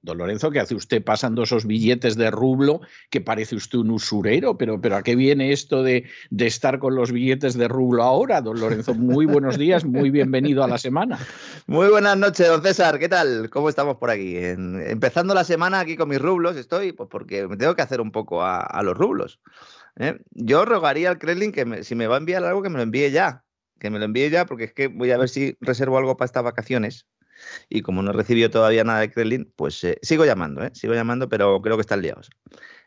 [0.00, 4.56] Don Lorenzo, ¿qué hace usted pasando esos billetes de rublo que parece usted un usurero?
[4.56, 8.40] Pero, pero ¿a qué viene esto de, de, estar con los billetes de rublo ahora,
[8.40, 8.94] don Lorenzo?
[8.94, 11.18] Muy buenos días, muy bienvenido a la semana.
[11.66, 13.00] Muy buenas noches, don César.
[13.00, 13.50] ¿Qué tal?
[13.50, 14.36] ¿Cómo estamos por aquí?
[14.36, 18.12] Empezando la semana aquí con mis rublos estoy, pues porque me tengo que hacer un
[18.12, 19.40] poco a, a los rublos.
[19.96, 20.20] ¿eh?
[20.30, 22.82] Yo rogaría al Kremlin que me, si me va a enviar algo, que me lo
[22.82, 23.44] envíe ya.
[23.80, 26.26] Que me lo envíe ya, porque es que voy a ver si reservo algo para
[26.26, 27.06] estas vacaciones
[27.68, 30.70] y como no he recibido todavía nada de Kremlin, pues eh, sigo llamando, ¿eh?
[30.74, 32.30] sigo llamando, pero creo que están liados.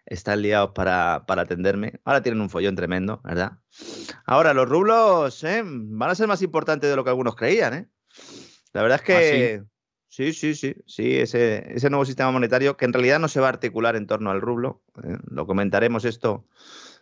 [0.05, 1.99] Están liados para, para atenderme.
[2.03, 3.53] Ahora tienen un follón tremendo, ¿verdad?
[4.25, 5.61] Ahora, los rublos ¿eh?
[5.63, 7.73] van a ser más importantes de lo que algunos creían.
[7.73, 7.87] ¿eh?
[8.73, 9.59] La verdad es que...
[9.61, 9.67] ¿Ah, sí?
[10.33, 13.51] Sí, sí, sí, ese, ese, nuevo sistema monetario que en realidad no se va a
[13.51, 14.83] articular en torno al rublo.
[15.05, 15.17] ¿eh?
[15.29, 16.49] Lo comentaremos esto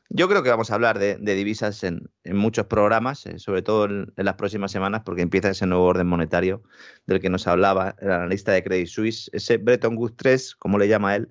[0.10, 4.12] yo creo que vamos a hablar de, divisas en, muchos programas, eh, sobre todo en,
[4.16, 6.64] las próximas semanas, porque empieza ese nuevo orden monetario
[7.06, 10.88] del que nos hablaba el analista de Credit Suisse, ese Bretton Woods 3, como le
[10.88, 11.30] llama él,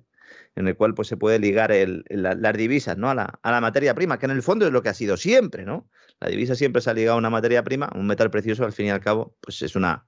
[0.55, 1.73] en el cual pues, se puede ligar
[2.09, 3.09] las divisas ¿no?
[3.09, 5.17] a, la, a, la, materia prima, que en el fondo es lo que ha sido
[5.17, 5.65] siempre.
[5.65, 5.89] ¿no?
[6.21, 8.85] La divisa siempre se ha ligado a una materia prima, un metal precioso, al fin
[8.85, 10.07] y al cabo, pues es una,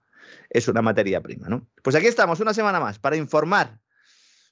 [0.50, 1.50] es una materia prima.
[1.50, 1.68] ¿no?
[1.84, 3.80] Pues aquí estamos, una semana más, para informar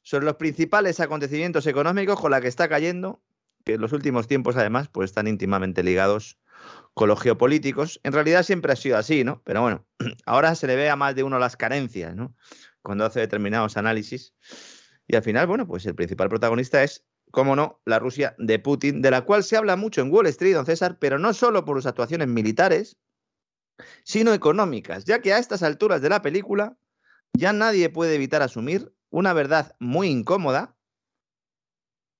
[0.03, 3.21] sobre los principales acontecimientos económicos con la que está cayendo
[3.69, 6.39] que en los últimos tiempos además pues están íntimamente ligados
[6.95, 7.99] con los geopolíticos.
[8.03, 9.43] En realidad siempre ha sido así, ¿no?
[9.45, 9.85] Pero bueno,
[10.25, 12.35] ahora se le ve a más de uno las carencias, ¿no?
[12.81, 14.33] Cuando hace determinados análisis.
[15.07, 19.03] Y al final, bueno, pues el principal protagonista es, cómo no, la Rusia de Putin,
[19.03, 21.77] de la cual se habla mucho en Wall Street, don César, pero no solo por
[21.77, 22.97] sus actuaciones militares,
[24.03, 26.75] sino económicas, ya que a estas alturas de la película
[27.33, 30.75] ya nadie puede evitar asumir una verdad muy incómoda,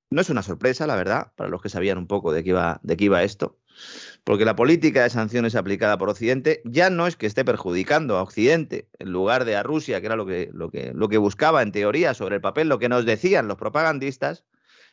[0.09, 2.79] no es una sorpresa, la verdad, para los que sabían un poco de qué iba,
[2.83, 3.59] de qué iba esto,
[4.23, 8.23] porque la política de sanciones aplicada por Occidente ya no es que esté perjudicando a
[8.23, 11.61] Occidente en lugar de a Rusia, que era lo que, lo que, lo que buscaba
[11.61, 14.45] en teoría sobre el papel, lo que nos decían los propagandistas,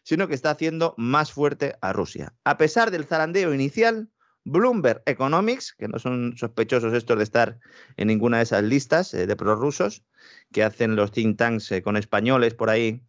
[0.03, 2.34] sino que está haciendo más fuerte a Rusia.
[2.44, 4.09] A pesar del zarandeo inicial,
[4.44, 7.59] Bloomberg Economics, que no son sospechosos estos de estar
[7.97, 10.04] en ninguna de esas listas eh, de prorrusos
[10.53, 13.03] que hacen los think tanks eh, con españoles por ahí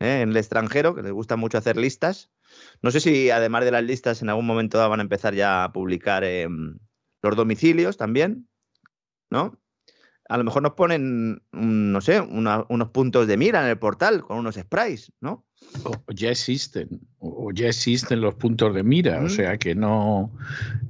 [0.00, 0.22] ¿eh?
[0.22, 2.30] en el extranjero, que les gusta mucho hacer listas.
[2.82, 5.72] No sé si además de las listas en algún momento van a empezar ya a
[5.72, 6.48] publicar eh,
[7.22, 8.48] los domicilios también,
[9.30, 9.60] ¿no?
[10.28, 14.38] A lo mejor nos ponen, no sé, unos puntos de mira en el portal con
[14.38, 15.44] unos sprays, ¿no?
[15.84, 20.30] O ya existen, o ya existen los puntos de mira, o sea que no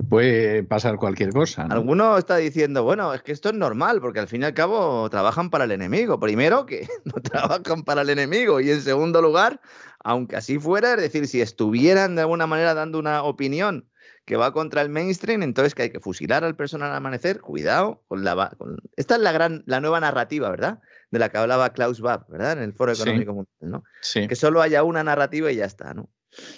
[0.09, 1.67] puede pasar cualquier cosa.
[1.67, 1.75] ¿no?
[1.75, 5.09] Alguno está diciendo, bueno, es que esto es normal, porque al fin y al cabo
[5.11, 6.19] trabajan para el enemigo.
[6.19, 9.61] Primero, que no trabajan para el enemigo, y en segundo lugar,
[10.03, 13.87] aunque así fuera, es decir, si estuvieran de alguna manera dando una opinión
[14.25, 18.03] que va contra el mainstream, entonces que hay que fusilar al personal al amanecer, cuidado
[18.09, 18.51] con la...
[18.57, 18.79] Con...
[18.97, 20.81] Esta es la gran, la nueva narrativa, ¿verdad?
[21.11, 22.53] De la que hablaba Klaus Schwab, ¿verdad?
[22.53, 23.37] En el Foro Económico sí.
[23.37, 23.85] Mundial, ¿no?
[24.01, 24.29] Sí.
[24.29, 26.11] Que solo haya una narrativa y ya está, ¿no?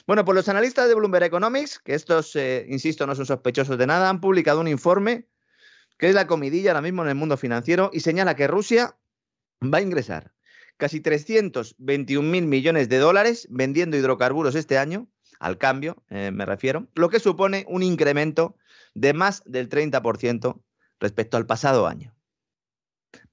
[0.06, 3.86] Bueno, pues los analistas de Bloomberg Economics, que estos, eh, insisto, no son sospechosos de
[3.86, 5.28] nada, han publicado un informe
[5.98, 8.98] que es la comidilla ahora mismo en el mundo financiero y señala que Rusia
[9.62, 10.32] va a ingresar
[10.76, 16.88] casi 321 mil millones de dólares vendiendo hidrocarburos este año, al cambio, eh, me refiero,
[16.94, 18.56] lo que supone un incremento
[18.94, 20.60] de más del 30%
[20.98, 22.14] respecto al pasado año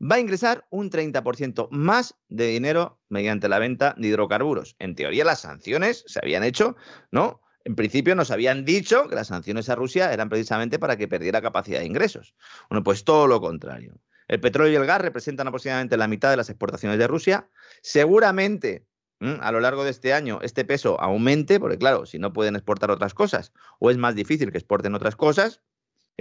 [0.01, 4.75] va a ingresar un 30% más de dinero mediante la venta de hidrocarburos.
[4.79, 6.75] En teoría, las sanciones se habían hecho,
[7.11, 7.41] ¿no?
[7.65, 11.41] En principio nos habían dicho que las sanciones a Rusia eran precisamente para que perdiera
[11.41, 12.33] capacidad de ingresos.
[12.69, 13.99] Bueno, pues todo lo contrario.
[14.27, 17.49] El petróleo y el gas representan aproximadamente la mitad de las exportaciones de Rusia.
[17.81, 18.85] Seguramente
[19.19, 22.89] a lo largo de este año este peso aumente, porque claro, si no pueden exportar
[22.89, 25.61] otras cosas o es más difícil que exporten otras cosas,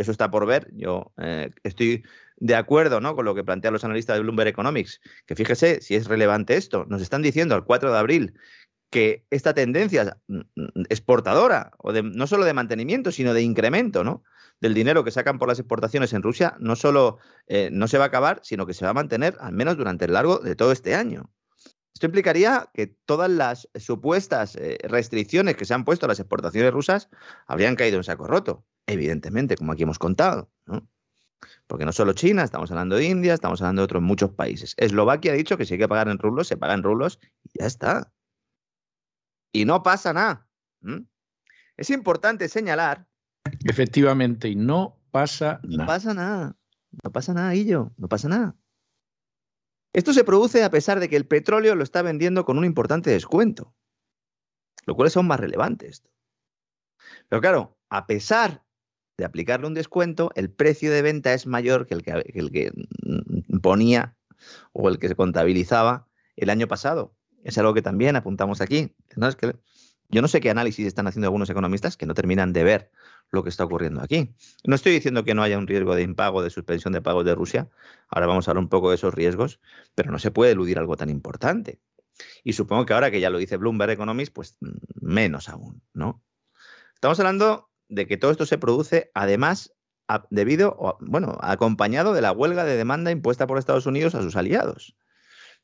[0.00, 0.68] eso está por ver.
[0.72, 2.04] Yo eh, estoy
[2.36, 3.16] de acuerdo ¿no?
[3.16, 6.86] con lo que plantean los analistas de Bloomberg Economics, que fíjese si es relevante esto.
[6.88, 8.34] Nos están diciendo al 4 de abril
[8.90, 10.18] que esta tendencia
[10.88, 14.22] exportadora, o de, no solo de mantenimiento, sino de incremento, ¿no?
[14.60, 18.04] del dinero que sacan por las exportaciones en Rusia, no solo eh, no se va
[18.04, 20.72] a acabar, sino que se va a mantener al menos durante el largo de todo
[20.72, 21.30] este año.
[21.92, 26.72] Esto implicaría que todas las supuestas eh, restricciones que se han puesto a las exportaciones
[26.72, 27.08] rusas
[27.46, 30.50] habrían caído en saco roto, evidentemente, como aquí hemos contado.
[31.68, 34.74] Porque no solo China, estamos hablando de India, estamos hablando de otros muchos países.
[34.76, 37.60] Eslovaquia ha dicho que si hay que pagar en rublos, se paga en rublos y
[37.60, 38.12] ya está.
[39.52, 40.48] Y no pasa nada.
[41.76, 43.06] Es importante señalar.
[43.64, 45.76] Efectivamente, y no pasa nada.
[45.78, 46.56] No pasa nada.
[47.04, 47.92] No pasa nada, Guillo.
[47.96, 48.56] No pasa nada.
[49.92, 53.10] Esto se produce a pesar de que el petróleo lo está vendiendo con un importante
[53.10, 53.74] descuento,
[54.86, 56.10] lo cual es aún más relevante esto.
[57.28, 58.64] Pero claro, a pesar
[59.18, 62.72] de aplicarle un descuento, el precio de venta es mayor que el que, el que
[63.02, 64.16] mm, ponía
[64.72, 66.06] o el que se contabilizaba
[66.36, 67.14] el año pasado.
[67.42, 68.94] Es algo que también apuntamos aquí.
[70.08, 72.90] yo no sé qué análisis están haciendo algunos economistas que no terminan de ver
[73.30, 74.34] lo que está ocurriendo aquí.
[74.64, 77.34] No estoy diciendo que no haya un riesgo de impago, de suspensión de pagos de
[77.34, 77.68] Rusia.
[78.08, 79.60] Ahora vamos a hablar un poco de esos riesgos,
[79.96, 81.80] pero no se puede eludir algo tan importante.
[82.44, 84.68] Y supongo que ahora que ya lo dice Bloomberg Economics, pues mm,
[85.00, 86.22] menos aún, ¿no?
[86.94, 89.74] Estamos hablando de que todo esto se produce además
[90.30, 94.96] debido, bueno, acompañado de la huelga de demanda impuesta por Estados Unidos a sus aliados.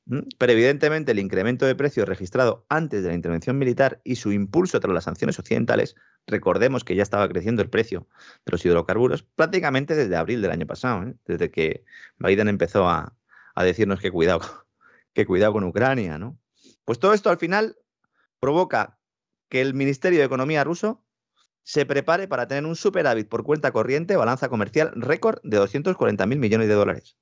[0.07, 4.79] Pero evidentemente el incremento de precios registrado antes de la intervención militar y su impulso
[4.79, 8.07] tras las sanciones occidentales, recordemos que ya estaba creciendo el precio
[8.45, 11.15] de los hidrocarburos prácticamente desde abril del año pasado, ¿eh?
[11.25, 11.85] desde que
[12.19, 13.17] Biden empezó a,
[13.57, 14.43] decirnos que cuidado,
[15.15, 16.39] que cuidado con Ucrania, ¿no?
[16.85, 17.79] Pues todo esto al final
[18.41, 18.99] provoca
[19.49, 21.04] que el Ministerio de Economía ruso
[21.65, 26.39] se prepare para tener un superávit por cuenta corriente, balanza comercial récord de 240 mil
[26.39, 27.17] millones de dólares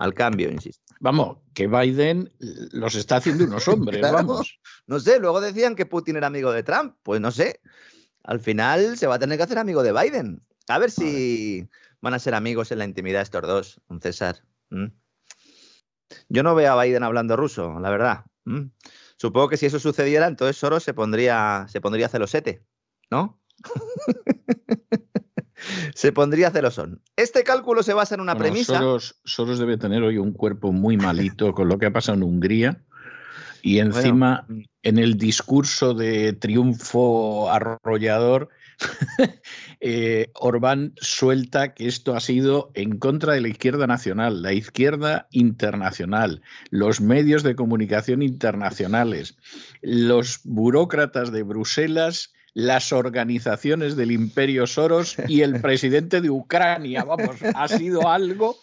[0.00, 0.94] al cambio, insisto.
[0.98, 2.32] Vamos, que Biden
[2.72, 4.58] los está haciendo unos hombres, vamos.
[4.86, 7.60] No sé, luego decían que Putin era amigo de Trump, pues no sé.
[8.24, 10.42] Al final se va a tener que hacer amigo de Biden.
[10.68, 11.68] A ver si
[12.00, 14.42] van a ser amigos en la intimidad estos dos, un César.
[16.30, 18.24] Yo no veo a Biden hablando ruso, la verdad.
[19.18, 22.64] Supongo que si eso sucediera, entonces Soros se pondría, se pondría celosete,
[23.10, 23.38] ¿no?
[25.94, 27.02] se pondría celosón.
[27.16, 28.80] Este cálculo se basa en una premisa.
[29.24, 32.82] Soros, debe tener hoy un cuerpo muy malito con lo que ha pasado en Hungría.
[33.62, 34.60] Y encima, mm.
[34.84, 38.48] en el discurso de triunfo arrollador,
[39.80, 45.28] eh, Orbán suelta que esto ha sido en contra de la izquierda nacional, la izquierda
[45.30, 49.36] internacional, los medios de comunicación internacionales,
[49.82, 57.04] los burócratas de Bruselas las organizaciones del Imperio Soros y el presidente de Ucrania.
[57.04, 58.56] Vamos, ha sido algo,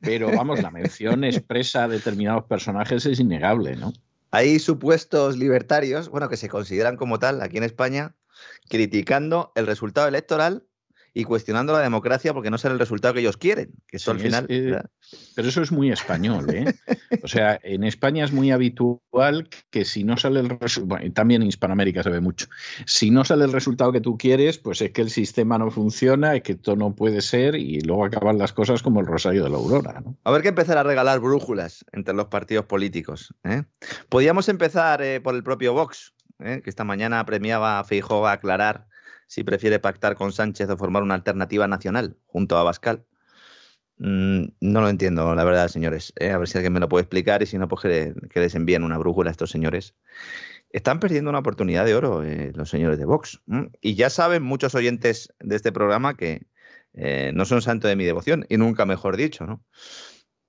[0.00, 3.92] pero vamos, la mención expresa a determinados personajes es innegable, ¿no?
[4.30, 8.14] Hay supuestos libertarios, bueno, que se consideran como tal aquí en España,
[8.68, 10.64] criticando el resultado electoral
[11.16, 14.20] y cuestionando la democracia porque no será el resultado que ellos quieren, que eso al
[14.20, 14.44] final...
[14.50, 14.78] Eh,
[15.34, 16.74] pero eso es muy español, ¿eh?
[17.22, 21.48] O sea, en España es muy habitual que si no sale el resultado, también en
[21.48, 22.48] Hispanoamérica se ve mucho,
[22.84, 26.36] si no sale el resultado que tú quieres, pues es que el sistema no funciona,
[26.36, 29.48] es que esto no puede ser y luego acaban las cosas como el Rosario de
[29.48, 30.18] la Aurora, ¿no?
[30.22, 33.32] A ver que empezar a regalar brújulas entre los partidos políticos.
[33.44, 33.62] ¿eh?
[34.10, 38.86] Podríamos empezar eh, por el propio Vox, que esta mañana premiaba a Feijóo a aclarar
[39.26, 43.04] si prefiere pactar con Sánchez o formar una alternativa nacional junto a Bascal.
[43.98, 46.12] Mm, no lo entiendo, la verdad, señores.
[46.18, 48.54] Eh, a ver si alguien me lo puede explicar y si no, pues que, les
[48.54, 49.94] envíen una brújula a estos señores.
[50.70, 53.40] Están perdiendo una oportunidad de oro eh, los señores de Vox.
[53.80, 56.46] Y ya saben muchos oyentes de este programa que
[56.94, 59.62] eh, no son santo de mi devoción, y nunca mejor dicho, ¿no?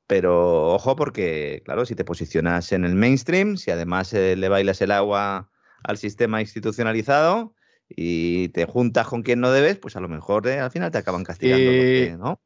[0.08, 4.92] Pero ojo porque, claro, si te posicionas en el mainstream, si además le bailas el
[4.92, 5.50] agua
[5.84, 7.54] al sistema institucionalizado,
[7.90, 10.98] y te juntas con quien no debes, pues a lo mejor eh, al final te
[10.98, 11.64] acaban castigando.
[11.66, 12.40] Eh, ¿no?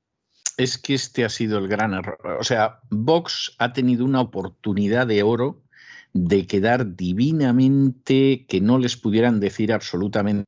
[0.58, 2.20] Es que este ha sido el gran error.
[2.40, 5.64] O sea, Vox ha tenido una oportunidad de oro
[6.14, 10.46] de quedar divinamente, que no les pudieran decir absolutamente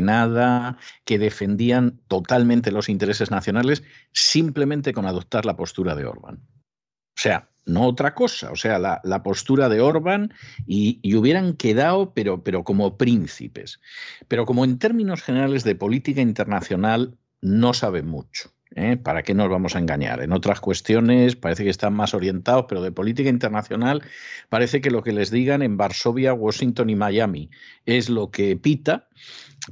[0.00, 6.36] nada, que defendían totalmente los intereses nacionales, simplemente con adoptar la postura de Orban.
[6.36, 10.32] O sea, no otra cosa, o sea, la, postura de Orban
[10.66, 13.80] y, hubieran quedado, pero, pero como príncipes.
[14.28, 18.52] Pero como en términos generales de política internacional no sabe mucho.
[18.76, 18.96] ¿eh?
[18.96, 20.22] ¿Para qué nos vamos a engañar?
[20.22, 24.02] En otras cuestiones parece que están más orientados, pero de política internacional
[24.48, 27.50] parece que lo que les digan en Varsovia, Washington y Miami
[27.84, 29.08] es lo que pita,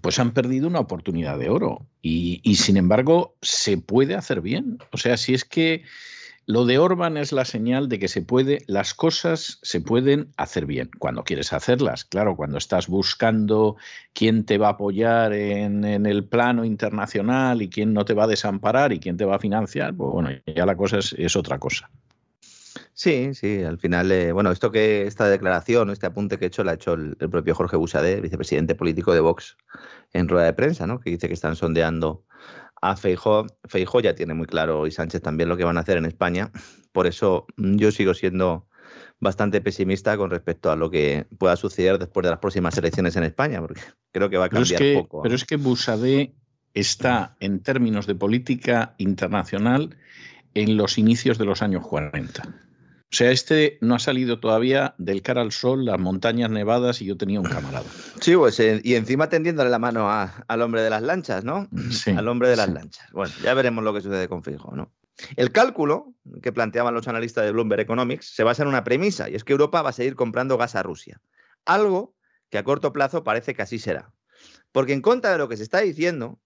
[0.02, 1.86] pues han perdido una oportunidad de oro.
[2.02, 4.78] Y, y sin embargo, se puede hacer bien.
[4.90, 5.84] O sea, si es que
[6.46, 10.66] lo de Orban es la señal de que se puede, las cosas se pueden hacer
[10.66, 12.04] bien cuando quieres hacerlas.
[12.04, 13.76] Claro, cuando estás buscando
[14.12, 18.28] quién te va a apoyar en, el plano internacional y quién no te va a
[18.28, 21.90] desamparar y quién te va a financiar, pues bueno, ya la cosa es, otra cosa.
[22.92, 26.62] Sí, sí, al final, eh, bueno, esto que esta declaración, este apunte que he hecho,
[26.62, 29.56] la ha hecho el, propio Jorge Busadé, vicepresidente político de Vox,
[30.12, 31.00] en rueda de prensa, ¿no?
[31.00, 32.24] Que dice que están sondeando
[32.84, 35.96] a Feijó, Feijó ya tiene muy claro y Sánchez también lo que van a hacer
[35.96, 36.50] en España.
[36.92, 38.68] Por eso mm, yo sigo siendo
[39.20, 43.24] bastante pesimista con respecto a lo que pueda suceder después de las próximas elecciones en
[43.24, 43.80] España, porque
[44.12, 45.22] creo que va a cambiar poco.
[45.22, 46.34] Pero es que Busadé
[46.74, 49.96] está en términos de política internacional
[50.52, 52.42] en los inicios de los años 40.
[53.12, 57.04] O sea, este no ha salido todavía del cara al sol, las montañas nevadas y
[57.04, 57.84] yo tenía un camarada.
[58.20, 61.68] Sí, pues eh, y encima tendiéndole la mano al hombre de las lanchas, ¿no?
[61.90, 62.10] Sí.
[62.10, 63.08] Al hombre de las lanchas.
[63.12, 64.92] Bueno, ya veremos lo que sucede con Fijo, ¿no?
[65.36, 69.36] El cálculo que planteaban los analistas de Bloomberg Economics se basa en una premisa, y
[69.36, 71.20] es que Europa va a seguir comprando gas a Rusia.
[71.64, 72.16] Algo
[72.50, 74.12] que a corto plazo parece que así será.
[74.72, 76.40] Porque en contra de lo que se está diciendo,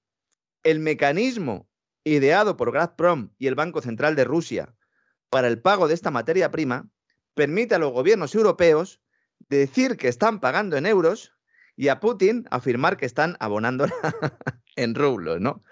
[0.64, 1.68] el mecanismo
[2.04, 4.74] ideado por Gazprom y el Banco Central de Rusia
[5.30, 6.88] para el pago de esta materia prima
[7.34, 9.00] permite a los gobiernos europeos
[9.48, 11.32] decir que están pagando en euros
[11.76, 13.86] y a Putin afirmar que están abonando
[14.76, 15.62] en rublos, ¿no?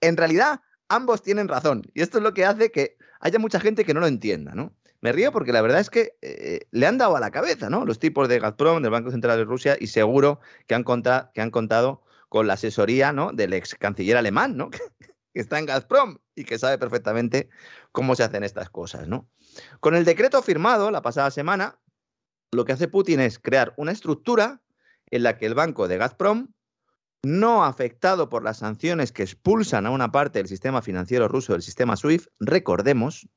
[0.00, 3.84] En realidad, ambos tienen razón y esto es lo que hace que haya mucha gente
[3.84, 4.74] que no lo entienda, ¿no?
[5.00, 7.84] Me río porque la verdad es que eh, le han dado a la cabeza, ¿no?
[7.84, 11.50] Los tipos de Gazprom, del Banco Central de Rusia, y seguro que han, que han
[11.50, 13.32] contado con la asesoría, ¿no?
[13.32, 14.70] Del ex canciller alemán, ¿no?
[15.36, 17.50] que está en Gazprom y que sabe perfectamente
[17.92, 19.28] cómo se hacen estas cosas, ¿no?
[19.80, 21.78] Con el decreto firmado la pasada semana,
[22.52, 24.62] lo que hace Putin es crear una estructura
[25.10, 26.54] en la que el banco de Gazprom,
[27.22, 31.60] no afectado por las sanciones que expulsan a una parte del sistema financiero ruso del
[31.60, 33.28] sistema SWIFT, recordemos,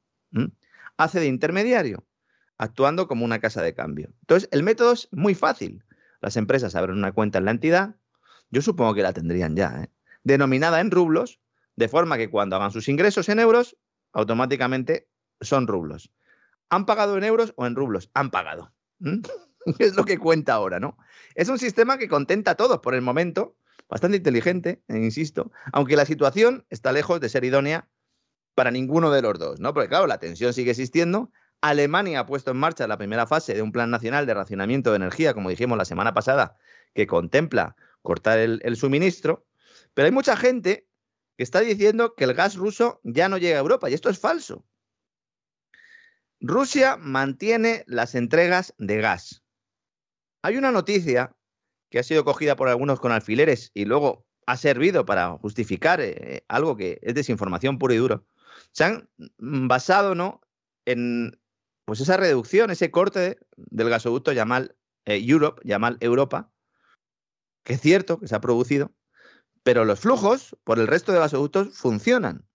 [0.96, 2.08] hace de intermediario,
[2.58, 4.14] actuando como una casa de cambio.
[4.22, 5.84] Entonces, el método es muy fácil.
[6.22, 7.98] Las empresas abren una cuenta en la entidad,
[8.52, 9.92] yo supongo que la tendrían ya, ¿eh?
[10.24, 11.42] denominada en rublos,
[11.80, 13.78] de forma que cuando hagan sus ingresos en euros,
[14.12, 15.08] automáticamente
[15.40, 16.12] son rublos.
[16.70, 18.10] ¿Han pagado en euros o en rublos?
[18.14, 18.74] Han pagado.
[19.80, 20.98] es lo que cuenta ahora, ¿no?
[21.36, 23.56] Es un sistema que contenta a todos por el momento,
[23.88, 27.88] bastante inteligente, e insisto, aunque la situación está lejos de ser idónea
[28.56, 29.74] para ninguno de los dos, ¿no?
[29.74, 31.32] Porque claro, la tensión sigue existiendo.
[31.62, 34.98] Alemania ha puesto en marcha la primera fase de un plan nacional de racionamiento de
[34.98, 36.58] energía, como dijimos la semana pasada,
[36.94, 39.46] que contempla cortar el suministro.
[39.94, 40.89] Pero hay mucha gente
[41.40, 44.20] que está diciendo que el gas ruso ya no llega a Europa y esto es
[44.20, 44.66] falso.
[46.42, 49.42] Rusia mantiene las entregas de gas.
[50.42, 51.34] Hay una noticia
[51.90, 56.44] que ha sido cogida por algunos con alfileres y luego ha servido para justificar eh,
[56.50, 58.26] algo que es desinformación pura y duro.
[58.74, 60.42] Se han basado ¿no?
[60.84, 61.40] en
[61.86, 66.52] pues esa reducción, ese corte del gasoducto Yamal eh, Europe, Yamal Europa,
[67.64, 68.94] que es cierto que se ha producido,
[69.64, 72.46] pero los flujos por el resto de gasoductos funcionan.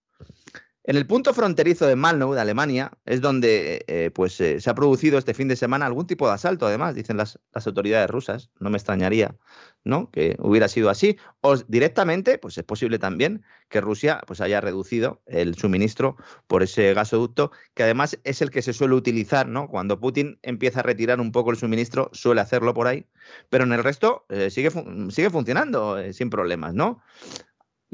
[0.87, 4.75] En el punto fronterizo de Malnow, de Alemania, es donde eh, pues, eh, se ha
[4.75, 8.51] producido este fin de semana algún tipo de asalto, además, dicen las, autoridades rusas.
[8.59, 9.35] No me extrañaría
[9.83, 10.11] ¿no?
[10.11, 11.17] que hubiera sido así.
[11.41, 16.93] O directamente, pues es posible también que Rusia pues, haya reducido el suministro por ese
[16.93, 19.47] gasoducto, que además es el que se suele utilizar.
[19.47, 19.67] ¿no?
[19.67, 23.07] Cuando Putin empieza a retirar un poco el suministro, suele hacerlo por ahí.
[23.49, 24.69] Pero en el resto eh, sigue,
[25.09, 26.75] sigue funcionando sin problemas.
[26.75, 27.01] ¿no?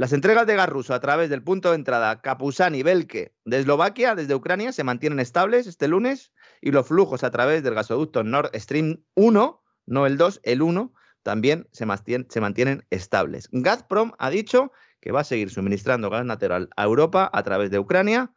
[0.01, 4.15] Las entregas de gas ruso a través del punto de entrada Kapusani Belke de Eslovaquia
[4.15, 8.49] desde Ucrania se mantienen estables este lunes y los flujos a través del gasoducto Nord
[8.55, 10.91] Stream 1, no el 2, el 1,
[11.21, 13.47] también se mantienen, estables.
[13.51, 17.77] Gazprom ha dicho que va a seguir suministrando gas natural a Europa a través de
[17.77, 18.33] Ucrania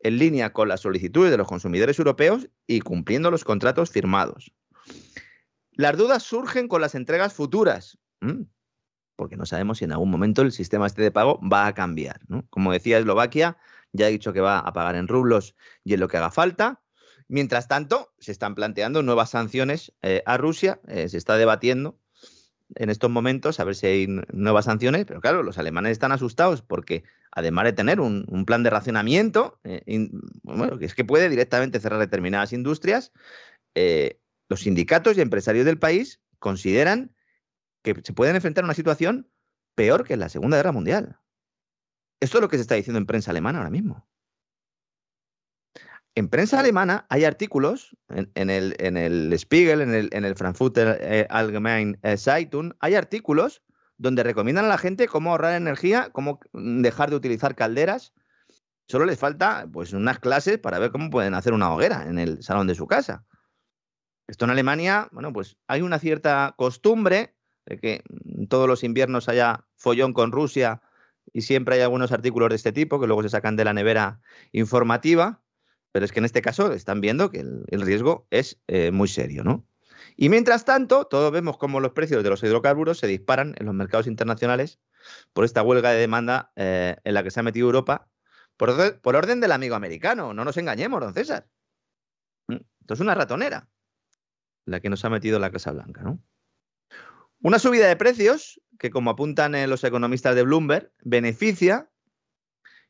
[0.00, 4.54] en línea con las solicitudes de los consumidores europeos y cumpliendo los contratos firmados.
[5.72, 7.98] Las dudas surgen con las entregas futuras.
[8.22, 8.44] Mm,
[9.22, 12.18] porque no sabemos si en algún momento el sistema este de pago va a cambiar.
[12.50, 13.56] Como decía Eslovaquia,
[13.92, 16.80] ya ha dicho que va a pagar en rublos y en lo que haga falta.
[17.28, 22.00] Mientras tanto, se están planteando nuevas sanciones eh, a Rusia, eh, se está debatiendo
[22.74, 26.60] en estos momentos a ver si hay nuevas sanciones, pero claro, los alemanes están asustados
[26.60, 30.10] porque además de tener un, plan de racionamiento, eh,
[30.42, 33.12] bueno, que es que puede directamente cerrar determinadas industrias,
[34.48, 37.12] los sindicatos y empresarios del país consideran
[37.82, 39.30] que se pueden enfrentar a una situación
[39.74, 41.18] peor que en la Segunda Guerra Mundial.
[42.20, 44.06] Esto es lo que se está diciendo en prensa alemana ahora mismo.
[46.14, 50.98] En prensa alemana hay artículos, en, el, en el, Spiegel, en el, en el Frankfurter
[51.00, 53.62] eh, Allgemeine eh, Zeitung, hay artículos
[53.96, 58.12] donde recomiendan a la gente cómo ahorrar energía, cómo dejar de utilizar calderas.
[58.88, 62.42] Solo les falta pues unas clases para ver cómo pueden hacer una hoguera en el
[62.42, 63.24] salón de su casa.
[64.26, 67.34] Esto en Alemania, bueno, pues hay una cierta costumbre
[67.66, 68.02] de que
[68.48, 70.82] todos los inviernos haya follón con Rusia
[71.32, 74.20] y siempre hay algunos artículos de este tipo que luego se sacan de la nevera
[74.52, 75.42] informativa
[75.92, 79.44] pero es que en este caso están viendo que el, riesgo es eh, muy serio,
[79.44, 79.66] ¿no?
[80.16, 83.74] Y mientras tanto, todos vemos cómo los precios de los hidrocarburos se disparan en los
[83.74, 84.80] mercados internacionales
[85.32, 88.08] por esta huelga de demanda eh, en la que se ha metido Europa
[88.56, 90.34] por, por, orden del amigo americano.
[90.34, 91.46] No nos engañemos, don César.
[92.48, 93.68] Mm, esto es una ratonera
[94.64, 96.20] la que nos ha metido la Casa Blanca, ¿no?
[97.44, 101.90] Una subida de precios que, como apuntan eh, los economistas de Bloomberg, beneficia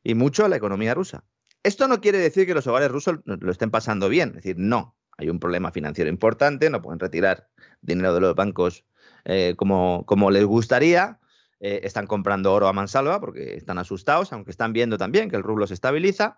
[0.03, 1.23] y mucho a la economía rusa.
[1.63, 4.95] Esto no quiere decir que los hogares rusos lo estén pasando bien, es decir, no,
[5.17, 7.47] hay un problema financiero importante, no pueden retirar
[7.81, 8.85] dinero de los bancos
[9.25, 11.19] eh, como, como, les gustaría,
[11.59, 15.43] eh, están comprando oro a mansalva porque están asustados, aunque están viendo también que el
[15.43, 16.37] rublo se estabiliza.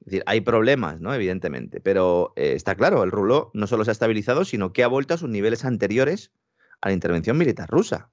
[0.00, 1.14] Es decir, hay problemas, ¿no?
[1.14, 5.14] Evidentemente, pero está claro, el rublo no solo se ha estabilizado, sino que ha vuelto
[5.14, 6.32] a sus niveles anteriores
[6.80, 8.10] a la intervención militar rusa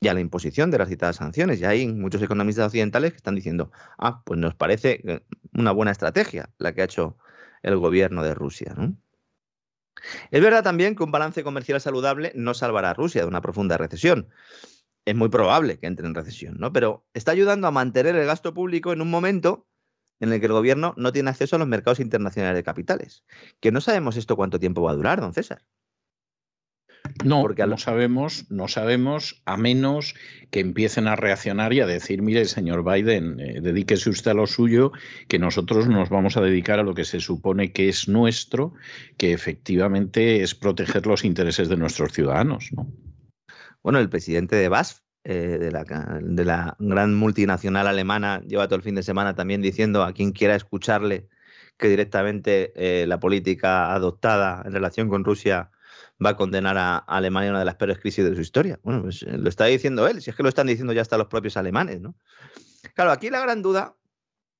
[0.00, 1.60] y a la imposición de las citadas sanciones.
[1.60, 5.20] Y hay muchos economistas occidentales que están diciendo, ah, pues nos parece eh,
[5.52, 7.18] una buena estrategia la que ha hecho
[7.62, 8.74] el gobierno de Rusia.
[10.30, 13.76] Es verdad también que un balance comercial saludable no salvará a Rusia de una profunda
[13.76, 14.28] recesión.
[15.04, 16.72] Es muy probable que entre en recesión, ¿no?
[16.72, 19.66] Pero está ayudando a mantener el gasto público en un momento
[20.20, 23.24] en el que el gobierno no tiene acceso a los mercados internacionales de capitales.
[23.60, 25.64] Que no sabemos esto cuánto tiempo va a durar, don César.
[27.24, 30.14] No, porque no sabemos, no sabemos, a menos
[30.50, 34.46] que empiecen a reaccionar y a decir, mire, señor Biden, eh, dedíquese usted a lo
[34.46, 34.92] suyo,
[35.28, 38.74] que nosotros nos vamos a dedicar a lo que se supone que es nuestro,
[39.16, 42.70] que efectivamente es proteger los intereses de nuestros ciudadanos.
[42.72, 42.90] ¿no?
[43.82, 45.84] Bueno, el presidente de BASF, eh, de, la,
[46.22, 50.32] de, la, gran multinacional alemana, lleva todo el fin de semana también diciendo a quien
[50.32, 51.28] quiera escucharle
[51.76, 55.70] que directamente eh, la política adoptada en relación con Rusia
[56.24, 58.80] va a condenar a Alemania a una de las peores crisis de su historia.
[58.82, 61.18] Bueno, pues eh, lo está diciendo él, si es que lo están diciendo ya hasta
[61.18, 62.16] los propios alemanes, ¿no?
[62.94, 63.96] Claro, aquí la gran duda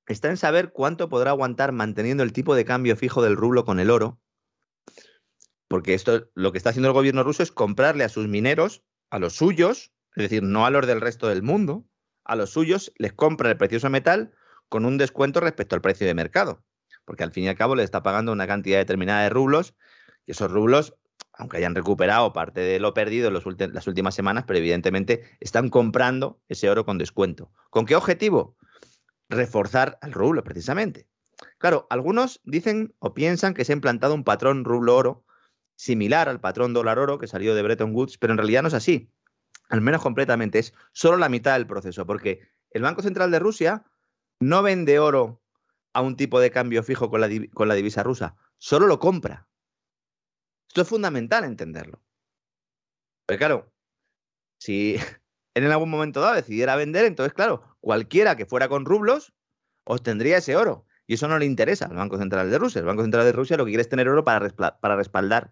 [0.07, 3.81] está en saber cuánto podrá aguantar manteniendo el tipo de cambio fijo del rublo con
[3.81, 4.21] el oro,
[5.69, 9.19] porque esto lo que está haciendo el gobierno ruso es comprarle a sus mineros, a
[9.19, 11.87] los suyos, es decir, no a los del resto del mundo,
[12.25, 14.33] a los suyos les compra el precioso metal
[14.69, 16.65] con un descuento respecto al precio de mercado,
[17.05, 19.75] porque al fin y al cabo le está pagando una cantidad determinada de rublos
[20.27, 20.95] y esos rublos
[21.39, 26.41] aunque hayan recuperado parte de lo perdido en las últimas semanas, pero evidentemente están comprando
[26.49, 27.53] ese oro con descuento.
[27.71, 28.57] ¿Con qué objetivo?
[29.29, 31.07] Reforzar al rublo, precisamente.
[31.59, 35.25] Claro, algunos dicen o piensan que se ha implantado un patrón rublo-oro
[35.77, 39.13] similar al patrón dólar-oro que salió de Bretton Woods, pero en realidad no es así.
[39.69, 40.59] Al menos completamente.
[40.59, 43.85] Es solo la mitad del proceso, porque el Banco Central de Rusia
[44.41, 45.43] no vende oro
[45.93, 49.48] a un tipo de cambio fijo con la, con la divisa rusa, solo lo compra.
[50.79, 52.01] Esto es fundamental entenderlo.
[53.27, 53.73] Porque claro,
[54.61, 54.95] si
[55.55, 59.35] en algún momento dado decidiera vender, entonces claro, cualquiera que fuera con rublos
[59.83, 60.87] obtendría ese oro.
[61.09, 62.79] Y eso no le interesa al Banco Central de Rusia.
[62.79, 65.51] El Banco Central de Rusia lo que quiere es tener oro para, para respaldar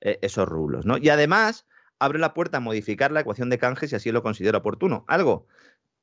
[0.00, 0.86] eh, esos rublos.
[0.86, 0.96] ¿no?
[0.96, 1.66] Y además
[1.98, 5.04] abre la puerta a modificar la ecuación de canje si así lo considera oportuno.
[5.08, 5.48] Algo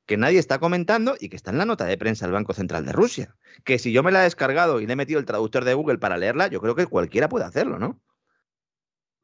[0.04, 2.84] que nadie está comentando y que está en la nota de prensa del Banco Central
[2.84, 3.36] de Rusia.
[3.64, 5.96] Que si yo me la he descargado y le he metido el traductor de Google
[5.96, 8.02] para leerla, yo creo que cualquiera puede hacerlo, ¿no?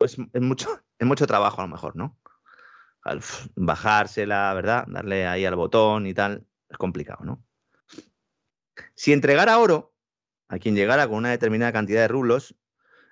[0.02, 2.18] Pues es mucho, es mucho trabajo a lo mejor, ¿no?
[3.54, 4.84] bajársela, ¿verdad?
[4.88, 7.44] Darle ahí al botón y tal, es complicado, ¿no?
[8.96, 9.94] Si entregara oro
[10.48, 12.56] a quien llegara con una determinada cantidad de rublos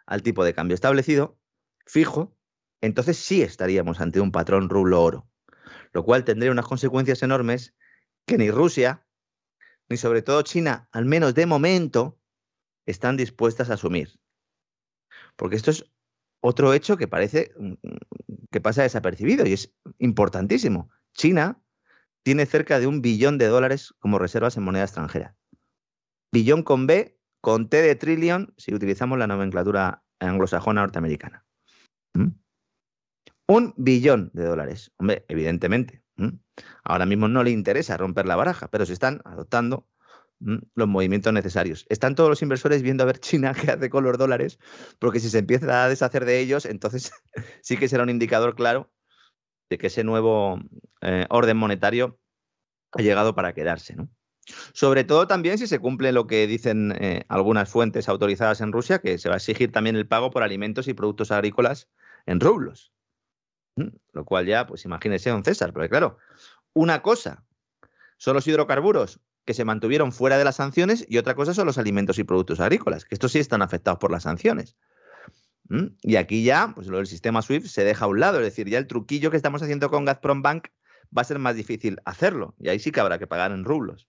[0.05, 1.38] al tipo de cambio establecido,
[1.87, 2.37] fijo,
[2.81, 5.29] entonces sí estaríamos ante un patrón rublo-oro,
[5.92, 7.76] lo cual tendría unas consecuencias enormes
[8.26, 9.07] que ni Rusia,
[9.88, 12.18] ni sobre todo China, al menos de momento,
[12.85, 14.18] están dispuestas a asumir.
[15.37, 15.85] Porque esto es
[16.40, 17.74] otro hecho que parece mm,
[18.50, 20.90] que pasa desapercibido y es importantísimo.
[21.14, 21.62] China
[22.22, 25.37] tiene cerca de un billón de dólares como reservas en moneda extranjera.
[26.33, 31.44] Billón con B, con T de trillón, si utilizamos la nomenclatura anglosajona norteamericana.
[32.14, 32.29] ¿Mm?
[33.48, 34.92] Un billón de dólares.
[34.98, 36.03] Hombre, evidentemente.
[36.85, 40.00] Ahora mismo no le interesa romper la baraja, pero se están adoptando Mm,
[40.40, 41.87] los movimientos necesarios.
[41.88, 44.59] Están todos los inversores viendo a ver China qué hace con los dólares,
[44.98, 47.12] porque si se empieza a deshacer de ellos, entonces
[47.62, 48.90] sí que será un indicador claro
[49.68, 50.61] de que ese nuevo
[51.03, 52.18] eh, orden monetario
[52.92, 54.09] ha llegado para quedarse, ¿no?
[54.72, 59.00] Sobre todo también si se cumple lo que dicen eh, algunas fuentes autorizadas en Rusia,
[59.00, 61.88] que se va a exigir también el pago por alimentos y productos agrícolas
[62.26, 62.92] en rublos.
[63.76, 63.88] ¿Mm?
[64.12, 66.18] Lo cual ya, pues imagínese, don César, porque claro,
[66.72, 67.44] una cosa
[68.16, 71.79] son los hidrocarburos que se mantuvieron fuera de las sanciones y otra cosa son los
[71.79, 74.76] alimentos y productos agrícolas, que estos sí están afectados por las sanciones.
[75.68, 75.87] ¿Mm?
[76.03, 78.68] Y aquí ya, pues lo del sistema SWIFT se deja a un lado, es decir,
[78.68, 80.68] ya el truquillo que estamos haciendo con Gazprom Bank
[81.16, 84.09] va a ser más difícil hacerlo, y ahí sí que habrá que pagar en rublos.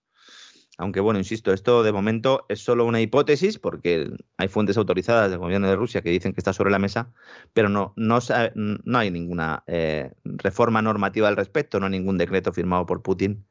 [0.77, 5.37] Aunque bueno, insisto, esto de momento es solo una hipótesis porque hay fuentes autorizadas del
[5.37, 7.13] gobierno de Rusia que dicen que está sobre la mesa,
[7.53, 8.19] pero no, no,
[8.55, 13.45] no hay ninguna eh, reforma normativa al respecto, no hay ningún decreto firmado por Putin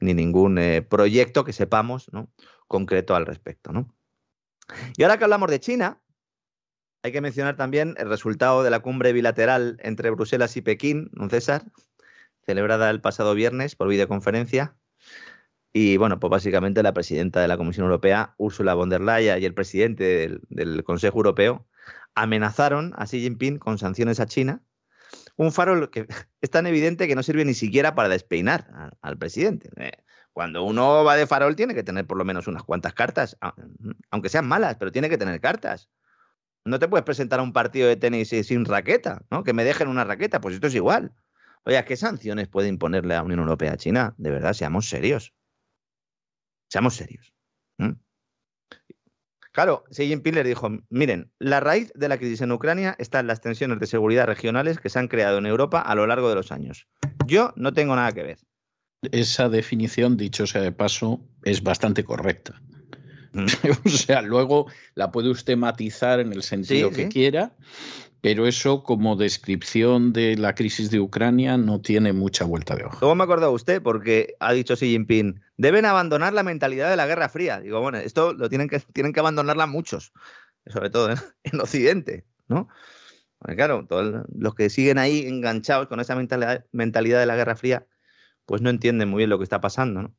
[0.00, 2.30] ni ningún eh, proyecto que sepamos ¿no?
[2.68, 3.72] concreto al respecto.
[3.72, 3.94] ¿no?
[4.96, 6.02] Y ahora que hablamos de China,
[7.02, 11.28] hay que mencionar también el resultado de la cumbre bilateral entre Bruselas y Pekín, ¿no,
[11.28, 11.62] César?
[12.44, 14.76] Celebrada el pasado viernes por videoconferencia.
[15.72, 19.44] Y bueno, pues básicamente la presidenta de la Comisión Europea, Ursula von der Leyen, y
[19.44, 21.68] el presidente del, Consejo Europeo
[22.14, 24.62] amenazaron a Xi Jinping con sanciones a China.
[25.36, 26.06] Un farol que
[26.40, 29.70] es tan evidente que no sirve ni siquiera para despeinar al presidente.
[29.76, 29.92] Eh,
[30.32, 33.38] cuando uno va de farol tiene que tener por lo menos unas cuantas cartas,
[34.10, 35.88] aunque sean malas, pero tiene que tener cartas.
[36.64, 39.44] No te puedes presentar a un partido de tenis sin raqueta, ¿no?
[39.44, 41.14] Que me dejen una raqueta, pues esto es igual.
[41.64, 44.14] Oye, ¿qué sanciones puede imponerle la Unión Europea a China?
[44.18, 45.32] De verdad, seamos serios.
[46.68, 47.32] Seamos serios.
[49.56, 53.26] Claro, Xi Jinping les dijo, miren, la raíz de la crisis en Ucrania está en
[53.26, 56.34] las tensiones de seguridad regionales que se han creado en Europa a lo largo de
[56.34, 56.86] los años.
[57.26, 58.38] Yo no tengo nada que ver.
[59.12, 62.60] Esa definición, dicho sea de paso, es bastante correcta.
[63.86, 67.56] o sea, luego la puede usted matizar en el sentido que quiera,
[68.26, 72.98] pero eso como descripción de la crisis de Ucrania no tiene mucha vuelta de hoja.
[72.98, 73.80] ¿Cómo me acordado usted?
[73.80, 77.60] Porque ha dicho Xi Jinping, deben abandonar la mentalidad de la Guerra Fría.
[77.60, 80.12] Digo, bueno, esto lo tienen que, tienen que abandonarla muchos,
[80.66, 81.20] sobre todo en,
[81.60, 82.68] Occidente, ¿no?
[83.54, 87.86] claro, todos los que siguen ahí enganchados con esa mentalidad, mentalidad de la Guerra Fría,
[88.44, 90.16] pues no entienden muy bien lo que está pasando, ¿no?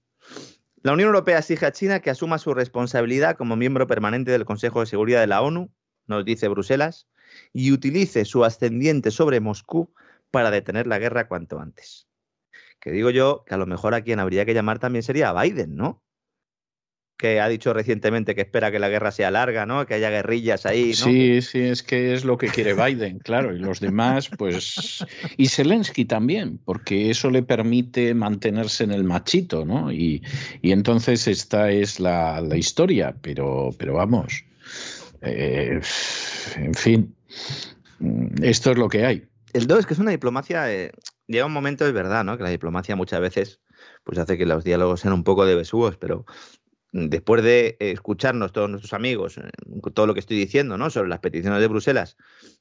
[0.82, 4.80] La Unión Europea exige a China que asuma su responsabilidad como miembro permanente del Consejo
[4.80, 5.74] de Seguridad de la ONU,
[6.06, 7.10] nos dice Bruselas,
[7.54, 9.94] y utilice su ascendiente sobre Moscú
[10.32, 12.08] para detener la guerra cuanto antes.
[12.80, 15.44] Que digo yo que a lo mejor a quien habría que llamar también sería a
[15.44, 16.04] Biden, ¿no?
[17.18, 19.88] que ha dicho recientemente que espera que la guerra sea larga, ¿no?
[19.88, 20.94] Que haya guerrillas ahí.
[20.94, 25.04] Sí, sí, es que es lo que quiere Biden, claro, y los demás, pues...
[25.36, 29.92] Y Zelensky también, porque eso le permite mantenerse en el machito, ¿no?
[29.92, 30.22] Y,
[30.62, 34.44] entonces esta es la, historia, pero, pero vamos,
[35.22, 35.80] eh,
[36.56, 37.16] en fin,
[38.42, 39.28] esto es lo que hay.
[39.54, 40.92] El 2 es que es una diplomacia, eh,
[41.28, 42.38] llega un momento, es verdad, ¿no?
[42.38, 43.62] Que la diplomacia muchas veces
[44.04, 46.26] pues hace que los diálogos sean un poco de besugos, pero
[46.92, 49.50] después de escucharnos todos nuestros amigos, eh,
[49.94, 50.90] todo lo que estoy diciendo, ¿no?
[50.90, 52.18] Sobre las peticiones de Bruselas,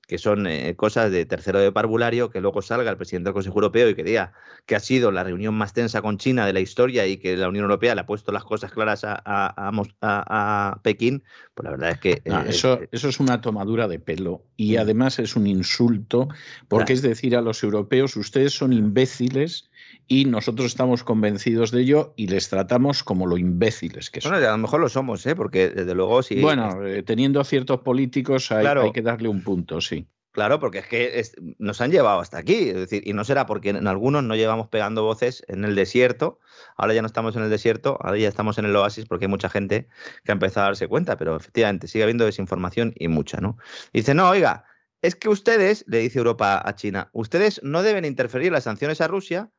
[0.06, 3.56] que son eh, cosas de tercero de parvulario, que luego salga el presidente del Consejo
[3.56, 4.32] Europeo y que diga
[4.64, 7.48] que ha sido la reunión más tensa con China de la historia y que la
[7.48, 11.22] Unión Europea le ha puesto las cosas claras a, a, Pekín,
[11.54, 12.10] pues la verdad es que...
[12.24, 16.28] Eh, eso, eso es una tomadura de pelo y además es un insulto,
[16.68, 19.70] porque es decir a los europeos, ustedes son imbéciles
[20.08, 24.32] y nosotros estamos convencidos de ello y les tratamos como lo imbéciles que son.
[24.32, 25.34] Bueno, a lo mejor lo somos, ¿eh?
[25.34, 26.40] porque desde luego sí.
[26.40, 30.06] Bueno, eh, teniendo ciertos políticos hay, hay, que darle un punto, sí.
[30.36, 33.70] Claro, porque es que nos han llevado hasta aquí, es decir, y no será porque
[33.70, 36.40] en algunos no llevamos pegando voces en el desierto,
[36.76, 39.30] ahora ya no estamos en el desierto, ahora ya estamos en el oasis porque hay
[39.30, 39.88] mucha gente
[40.24, 43.56] que ha empezado a darse cuenta, pero efectivamente sigue habiendo desinformación y mucha, ¿no?
[43.94, 44.66] dice, no, oiga,
[45.00, 49.08] es que ustedes, le dice Europa a China, ustedes no deben interferir las sanciones a
[49.08, 49.50] Rusia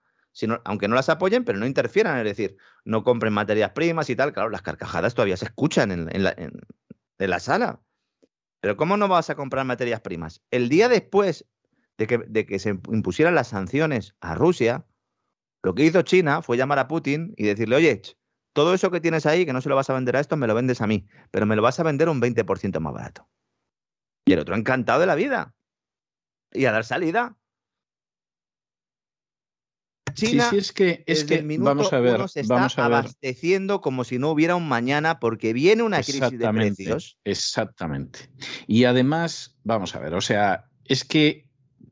[0.65, 4.33] aunque no las apoyen, pero no interfieran, es decir, no compren materias primas y tal.
[4.33, 7.81] Claro, las carcajadas todavía se escuchan en, la, sala.
[8.59, 10.41] Pero ¿cómo no vas a comprar materias primas?
[10.51, 11.45] El día después
[11.97, 14.85] de que, de que, se impusieran las sanciones a Rusia,
[15.63, 18.01] lo que hizo China fue llamar a Putin y decirle, oye,
[18.53, 20.47] todo eso que tienes ahí, que no se lo vas a vender a esto, me
[20.47, 23.27] lo vendes a mí, pero me lo vas a vender un 20% más barato.
[24.25, 25.55] Y el otro encantado de la vida.
[26.51, 27.37] Y a dar salida.
[30.17, 34.03] China sí, es que, es que vamos a ver, se está vamos a abasteciendo como
[34.03, 37.17] si no hubiera un mañana porque viene una crisis de precios.
[37.23, 38.29] Exactamente.
[38.65, 41.47] Y además, vamos a ver, o sea, es que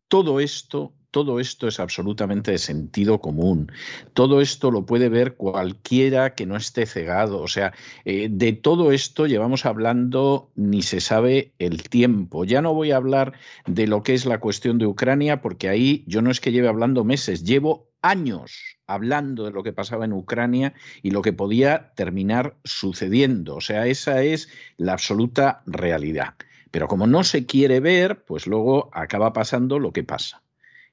[0.08, 3.72] todo esto todo esto es absolutamente de sentido común.
[4.12, 7.40] Todo esto lo puede ver cualquiera que no esté cegado.
[7.40, 7.72] O sea,
[8.04, 12.44] eh, de todo esto llevamos hablando ni se sabe el tiempo.
[12.44, 13.32] Ya no voy a hablar
[13.66, 16.68] de lo que es la cuestión de Ucrania, porque ahí yo no es que lleve
[16.68, 21.92] hablando meses, llevo años hablando de lo que pasaba en Ucrania y lo que podía
[21.96, 23.56] terminar sucediendo.
[23.56, 26.36] O sea, esa es la absoluta realidad.
[26.72, 30.42] Pero como no se quiere ver, pues luego acaba pasando lo que pasa.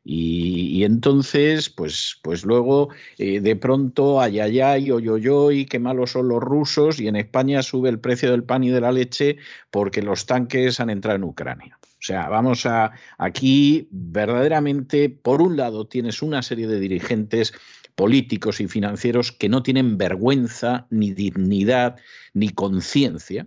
[0.04, 6.10] Y, entonces, pues, pues luego eh, de pronto, ay, ay, ay, oy, y qué malos
[6.12, 9.36] son los rusos, y en España sube el precio del pan y de la leche
[9.70, 11.78] porque los tanques han entrado en Ucrania.
[12.02, 17.54] O sea, vamos a aquí verdaderamente, por un lado, tienes una serie de dirigentes
[17.94, 21.94] políticos y financieros que no tienen vergüenza, ni dignidad,
[22.34, 23.46] ni conciencia,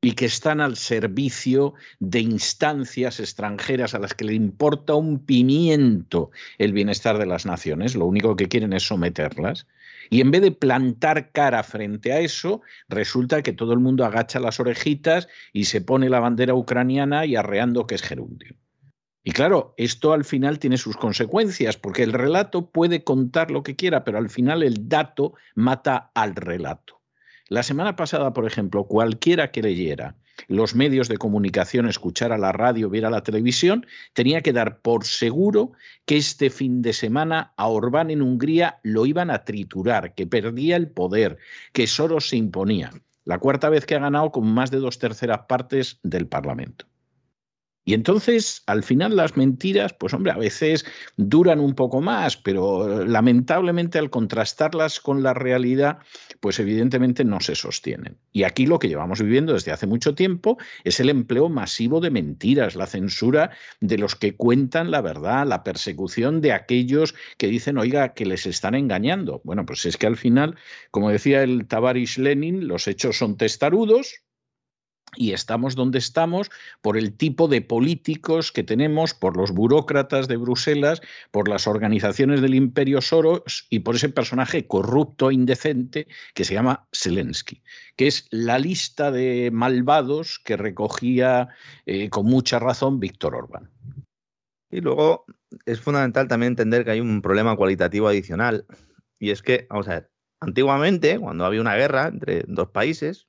[0.00, 6.32] y que están al servicio de instancias extranjeras a las que le importa un pimiento
[6.58, 9.68] el bienestar de las naciones, lo único que quieren es someterlas.
[10.12, 14.40] Y en vez de plantar cara frente a eso, resulta que todo el mundo agacha
[14.40, 18.54] las orejitas y se pone la bandera ucraniana y arreando que es gerundio.
[19.24, 23.74] Y claro, esto al final tiene sus consecuencias, porque el relato puede contar lo que
[23.74, 27.00] quiera, pero al final el dato mata al relato.
[27.48, 30.16] La semana pasada, por ejemplo, cualquiera que leyera
[30.48, 35.72] los medios de comunicación, escuchara la radio, viera la televisión, tenía que dar por seguro
[36.04, 40.76] que este fin de semana a Orbán en Hungría lo iban a triturar, que perdía
[40.76, 41.38] el poder,
[41.72, 42.90] que Soros se imponía.
[43.24, 46.86] La cuarta vez que ha ganado con más de dos terceras partes del Parlamento.
[47.84, 50.84] Y entonces, al final, las mentiras, pues hombre, a veces
[51.16, 55.98] duran un poco más, pero lamentablemente al contrastarlas con la realidad,
[56.38, 58.18] pues evidentemente no se sostienen.
[58.30, 62.10] Y aquí lo que llevamos viviendo desde hace mucho tiempo es el empleo masivo de
[62.10, 67.78] mentiras, la censura de los que cuentan la verdad, la persecución de aquellos que dicen,
[67.78, 69.40] oiga, que les están engañando.
[69.44, 70.56] Bueno, pues es que al final,
[70.92, 74.22] como decía el Tavarish Lenin, los hechos son testarudos,
[75.16, 80.36] y estamos donde estamos por el tipo de políticos que tenemos, por los burócratas de
[80.36, 86.44] Bruselas, por las organizaciones del imperio Soros y por ese personaje corrupto e indecente que
[86.44, 87.62] se llama Zelensky,
[87.96, 91.48] que es la lista de malvados que recogía
[91.86, 93.70] eh, con mucha razón Víctor Orbán.
[94.70, 95.26] Y luego
[95.66, 98.64] es fundamental también entender que hay un problema cualitativo adicional,
[99.18, 103.28] y es que, vamos a ver, antiguamente, cuando había una guerra entre dos países,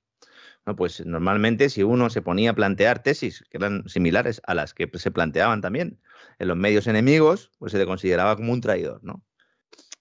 [0.77, 4.89] pues normalmente si uno se ponía a plantear tesis que eran similares a las que
[4.93, 5.99] se planteaban también
[6.39, 9.23] en los medios enemigos, pues se le consideraba como un traidor, ¿no?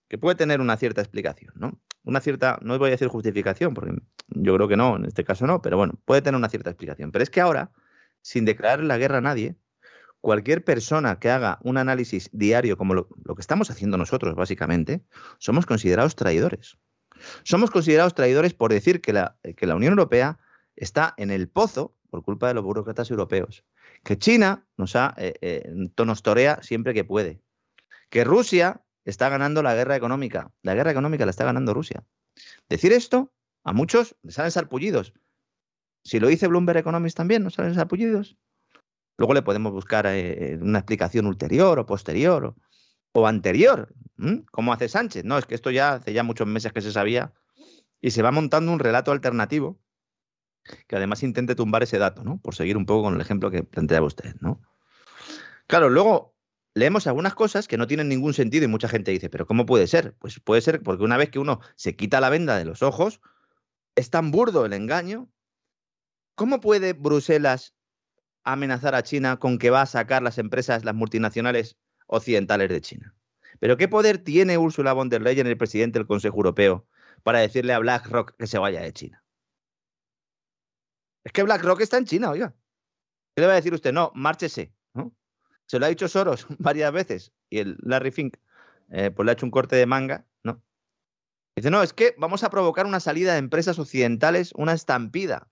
[0.08, 1.80] Que puede tener una cierta explicación, ¿no?
[2.04, 3.92] Una cierta, no voy a decir justificación, porque
[4.28, 7.10] yo creo que no, en este caso no, pero bueno, puede tener una cierta explicación.
[7.12, 7.72] Pero es que ahora,
[8.20, 9.56] sin declarar la guerra a nadie,
[10.20, 15.04] cualquier persona que haga un análisis diario, como lo, lo que estamos haciendo nosotros, básicamente,
[15.38, 16.78] somos considerados traidores.
[17.44, 20.38] Somos considerados traidores por decir que la, que la Unión Europea
[20.76, 23.64] está en el pozo por culpa de los burócratas europeos.
[24.04, 25.90] Que China nos, ha, eh, eh,
[26.22, 27.40] torea siempre que puede.
[28.10, 30.52] Que Rusia está ganando la guerra económica.
[30.62, 32.04] La guerra económica la está ganando Rusia.
[32.68, 33.32] Decir esto,
[33.64, 35.14] a muchos les salen sarpullidos.
[36.04, 38.36] Si lo dice Bloomberg Economist también, ¿nos salen sarpullidos?
[39.18, 42.54] Luego le podemos buscar eh, una explicación ulterior o posterior
[43.12, 43.94] o, anterior,
[44.50, 45.24] como hace Sánchez.
[45.24, 47.32] No, es que esto ya hace ya muchos meses que se sabía
[48.00, 49.78] y se va montando un relato alternativo
[50.86, 52.38] que además intente tumbar ese dato, ¿no?
[52.38, 54.60] Por seguir un poco con el ejemplo que planteaba usted, ¿no?
[55.66, 56.34] Claro, luego
[56.74, 59.86] leemos algunas cosas que no tienen ningún sentido y mucha gente dice, pero ¿cómo puede
[59.86, 60.14] ser?
[60.18, 63.20] Pues puede ser porque una vez que uno se quita la venda de los ojos,
[63.94, 65.28] es tan burdo el engaño.
[66.34, 67.74] ¿Cómo puede Bruselas
[68.44, 73.14] amenazar a China con que va a sacar las empresas, las multinacionales occidentales de China?
[73.60, 76.86] ¿Pero qué poder tiene Ursula von der Leyen, el presidente del Consejo Europeo,
[77.22, 79.21] para decirle a BlackRock que se vaya de China?
[81.24, 82.54] Es que BlackRock está en China, oiga.
[83.34, 83.92] ¿Qué le va a decir usted?
[83.92, 84.72] No, márchese.
[84.94, 85.14] ¿no?
[85.66, 88.36] Se lo ha dicho Soros varias veces y el Larry Fink
[88.90, 90.62] eh, pues le ha hecho un corte de manga, ¿no?
[91.56, 95.48] Dice, no, es que vamos a provocar una salida de empresas occidentales, una estampida.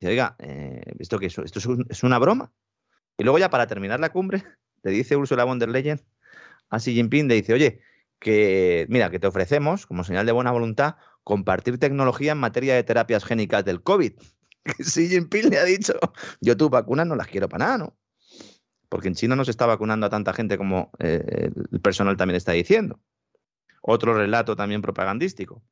[0.00, 1.38] Dice, oiga, eh, ¿esto es?
[1.38, 1.58] ¿Esto
[1.88, 2.52] es, una broma?
[3.18, 4.44] Y luego ya para terminar la cumbre,
[4.82, 6.00] le dice Ursula von der Leyen
[6.70, 7.80] a Xi Jinping, le dice, oye,
[8.18, 12.84] que mira, que te ofrecemos, como señal de buena voluntad, compartir tecnología en materia de
[12.84, 14.12] terapias génicas del COVID.
[14.78, 15.94] Xi Jinping le ha dicho,
[16.40, 17.96] yo tus vacunas no las quiero para nada, ¿no?
[18.88, 22.36] Porque en China no se está vacunando a tanta gente como eh, el personal también
[22.36, 23.00] está diciendo.
[23.82, 25.62] Otro relato también propagandístico.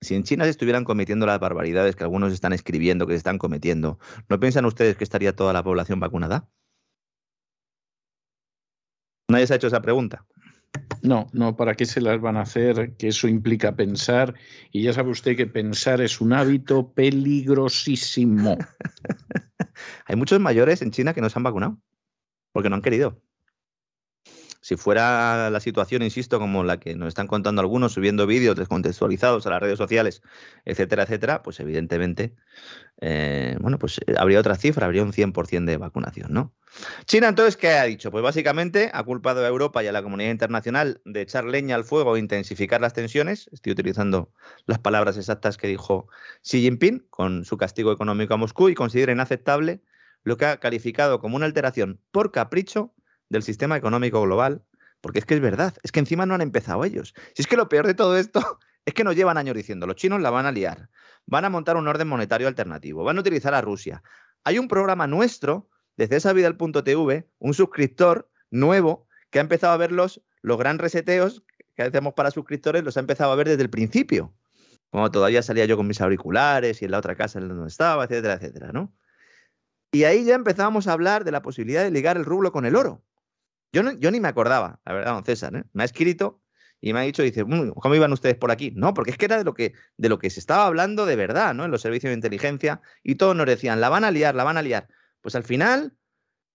[0.00, 3.38] Si en China se estuvieran cometiendo las barbaridades que algunos están escribiendo que se están
[3.38, 6.48] cometiendo, ¿no piensan ustedes que estaría toda la población vacunada?
[9.28, 10.26] Nadie se ha hecho esa pregunta.
[11.02, 12.94] No, no, ¿para qué se las van a hacer?
[12.96, 14.34] Que eso implica pensar.
[14.72, 18.58] Y ya sabe usted que pensar es un hábito peligrosísimo.
[20.06, 21.78] Hay muchos mayores en China que no se han vacunado
[22.52, 23.20] porque no han querido.
[24.62, 29.46] Si fuera la situación, insisto, como la que nos están contando algunos, subiendo vídeos descontextualizados
[29.46, 30.22] a las redes sociales,
[30.64, 32.34] etcétera, etcétera, pues evidentemente,
[33.00, 36.54] eh, bueno, pues eh, habría otra cifra, habría un 100% de vacunación, ¿no?
[37.04, 38.10] China, entonces, ¿qué ha dicho?
[38.10, 41.84] Pues básicamente ha culpado a Europa y a la comunidad internacional de echar leña al
[41.84, 43.48] fuego e intensificar las tensiones.
[43.52, 44.32] Estoy utilizando
[44.66, 46.08] las palabras exactas que dijo
[46.42, 49.82] Xi Jinping con su castigo económico a Moscú y considera inaceptable
[50.22, 52.94] lo que ha calificado como una alteración por capricho
[53.28, 54.62] del sistema económico global,
[55.00, 57.14] porque es que es verdad, es que encima no han empezado ellos.
[57.34, 59.96] Si es que lo peor de todo esto es que nos llevan años diciendo, los
[59.96, 60.88] chinos la van a liar,
[61.26, 64.02] van a montar un orden monetario alternativo, van a utilizar a Rusia.
[64.44, 69.76] Hay un programa nuestro, desde esa vida TV, un suscriptor nuevo que ha empezado a
[69.76, 71.42] ver los, los gran reseteos
[71.74, 74.32] que hacemos para suscriptores, los ha empezado a ver desde el principio.
[74.90, 78.04] Como todavía salía yo con mis auriculares y en la otra casa en donde estaba,
[78.04, 78.94] etcétera, etcétera, ¿no?
[79.90, 82.76] Y ahí ya empezábamos a hablar de la posibilidad de ligar el rublo con el
[82.76, 83.02] oro.
[83.72, 85.56] Yo, yo ni me acordaba, la verdad, don César.
[85.56, 85.64] ¿eh?
[85.72, 86.40] Me ha escrito
[86.80, 88.72] y me ha dicho, dice, mm, ¿cómo iban ustedes por aquí?
[88.74, 91.16] No, porque es que era de lo que, de lo que se estaba hablando de
[91.16, 91.64] verdad, ¿no?
[91.64, 94.56] En los servicios de inteligencia y todos nos decían, la van a liar, la van
[94.56, 94.88] a liar.
[95.20, 95.96] Pues al final,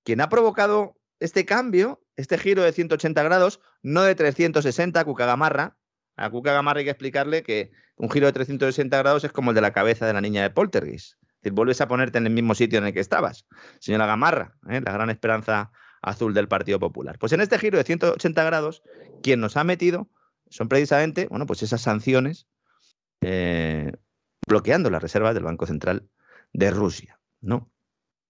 [0.03, 5.77] quien ha provocado este cambio, este giro de 180 grados, no de 360, Cucagamarra,
[6.15, 9.61] a Cucagamarra hay que explicarle que un giro de 360 grados es como el de
[9.61, 11.13] la cabeza de la niña de Poltergeist.
[11.13, 13.47] Es decir, vuelves a ponerte en el mismo sitio en el que estabas.
[13.79, 14.81] Señora Gamarra, ¿eh?
[14.83, 17.17] la gran esperanza azul del Partido Popular.
[17.19, 18.83] Pues en este giro de 180 grados,
[19.21, 20.09] quien nos ha metido
[20.49, 22.47] son precisamente, bueno, pues esas sanciones
[23.21, 23.93] eh,
[24.47, 26.09] bloqueando las reservas del Banco Central
[26.53, 27.71] de Rusia, ¿no?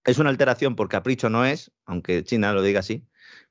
[0.04, 3.06] Es una alteración por capricho, no es, aunque China lo diga así,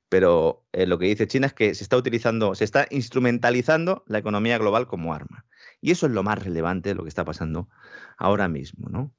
[0.08, 4.18] pero eh, lo que dice China es que se está utilizando, se está instrumentalizando la
[4.18, 5.46] economía global como arma.
[5.80, 7.68] Y eso es lo más relevante de lo que está pasando
[8.18, 9.12] ahora mismo, ¿no?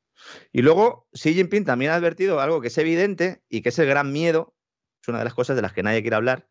[0.51, 3.87] Y luego Xi Jinping también ha advertido algo que es evidente y que es el
[3.87, 4.53] gran miedo
[5.03, 6.47] es una de las cosas de las que nadie quiere hablar,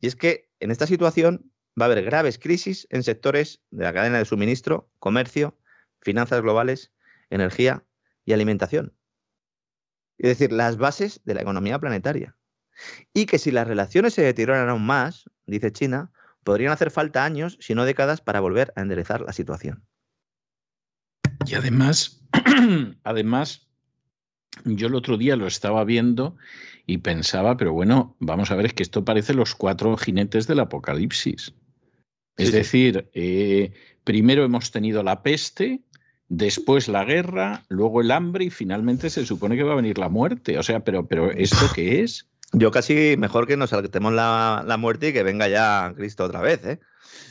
[0.00, 3.92] y es que en esta situación va a haber graves crisis en sectores de la
[3.92, 5.58] cadena de suministro, comercio,
[6.00, 6.92] finanzas globales,
[7.28, 7.84] energía
[8.24, 8.94] y alimentación.
[10.18, 12.36] Es decir, las bases de la economía planetaria.
[13.12, 16.12] Y que si las relaciones se deterioran aún más, dice China,
[16.44, 19.84] podrían hacer falta años, si no décadas, para volver a enderezar la situación.
[21.46, 22.24] Y además,
[23.02, 23.67] además,
[24.64, 26.36] yo el otro día lo estaba viendo
[26.86, 30.60] y pensaba, pero bueno, vamos a ver, es que esto parece los cuatro jinetes del
[30.60, 31.54] apocalipsis.
[32.36, 33.72] Es decir, eh,
[34.04, 35.80] primero hemos tenido la peste,
[36.28, 40.08] después la guerra, luego el hambre y finalmente se supone que va a venir la
[40.08, 40.56] muerte.
[40.56, 42.28] O sea, pero, pero ¿esto qué es?
[42.52, 46.40] Yo casi mejor que nos saltemos la, la muerte y que venga ya Cristo otra
[46.40, 46.80] vez, ¿eh?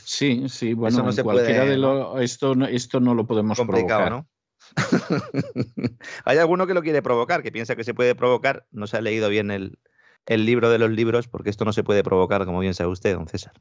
[0.04, 4.10] Sí, sí, bueno, no cualquiera de lo, esto, esto no lo podemos provocar.
[4.10, 4.28] ¿no?
[6.24, 9.00] Hay alguno que lo quiere provocar, que piensa que se puede provocar, no se ha
[9.00, 9.78] leído bien el,
[10.26, 13.28] libro de los libros, porque esto no se puede provocar, como bien sabe usted, don
[13.28, 13.52] César.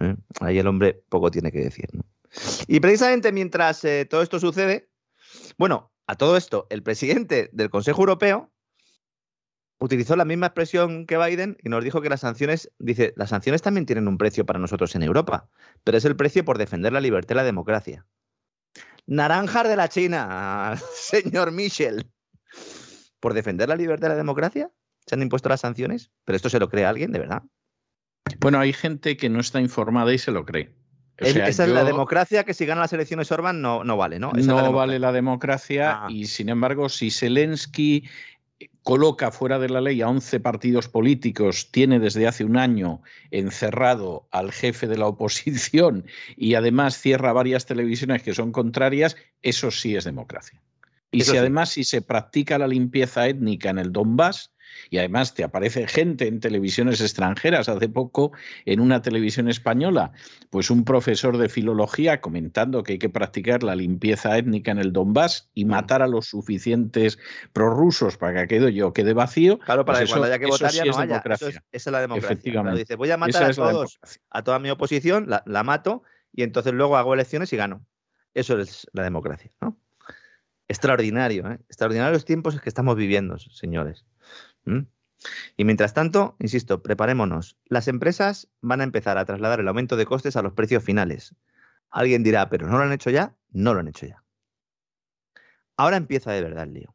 [0.00, 0.16] ¿eh?
[0.40, 1.86] Ahí el hombre poco tiene que decir.
[2.66, 4.88] Y precisamente mientras eh, todo esto sucede,
[5.58, 8.50] bueno, a todo esto, el presidente del Consejo Europeo
[9.78, 13.62] utilizó la misma expresión que Biden y nos dijo que las sanciones, dice, las sanciones
[13.62, 15.48] también tienen un precio para nosotros en Europa,
[15.84, 18.06] pero es el precio por defender la libertad y la democracia.
[19.08, 22.06] Naranjas de la China, señor Michel.
[23.20, 24.70] ¿Por defender la libertad y la democracia?
[25.06, 26.10] ¿Se han impuesto las sanciones?
[26.26, 27.42] ¿Pero esto se lo cree alguien, de verdad?
[28.38, 30.76] Bueno, hay gente que no está informada y se lo cree.
[31.16, 34.30] esa es la democracia que si gana las elecciones Orban no, no vale, ¿no?
[34.32, 36.06] no vale la democracia ah.
[36.10, 38.06] y sin embargo si Zelensky
[38.88, 44.26] coloca fuera de la ley a 11 partidos políticos, tiene desde hace un año encerrado
[44.30, 46.06] al jefe de la oposición
[46.38, 50.62] y además cierra varias televisiones que son contrarias, eso sí es democracia.
[51.10, 54.52] Y si además si se practica la limpieza étnica en el Donbass,
[54.90, 57.68] y además te aparece gente en televisiones extranjeras.
[57.68, 58.32] Hace poco,
[58.64, 60.12] en una televisión española,
[60.50, 64.92] pues un profesor de filología comentando que hay que practicar la limpieza étnica en el
[64.92, 67.18] Donbass y matar a los suficientes
[67.52, 69.58] prorrusos para que aquello quede vacío.
[69.58, 71.06] Claro, para pues que cuando haya que votar ya no haya.
[71.08, 71.64] Democracia.
[71.72, 72.32] esa es la democracia.
[72.32, 72.78] Efectivamente.
[72.80, 73.98] dice, voy a matar a todos,
[74.30, 77.84] a toda mi oposición, la, la mato y entonces luego hago elecciones y gano.
[78.34, 79.78] Eso es la democracia, ¿no?
[80.68, 81.58] Extraordinario, ¿eh?
[81.68, 84.04] Extraordinario los tiempos que estamos viviendo, señores.
[84.64, 84.80] ¿Mm?
[85.56, 87.58] Y mientras tanto, insisto, preparémonos.
[87.66, 91.34] Las empresas van a empezar a trasladar el aumento de costes a los precios finales.
[91.90, 93.36] Alguien dirá, ¿pero no lo han hecho ya?
[93.50, 94.22] No lo han hecho ya.
[95.76, 96.94] Ahora empieza de verdad el lío.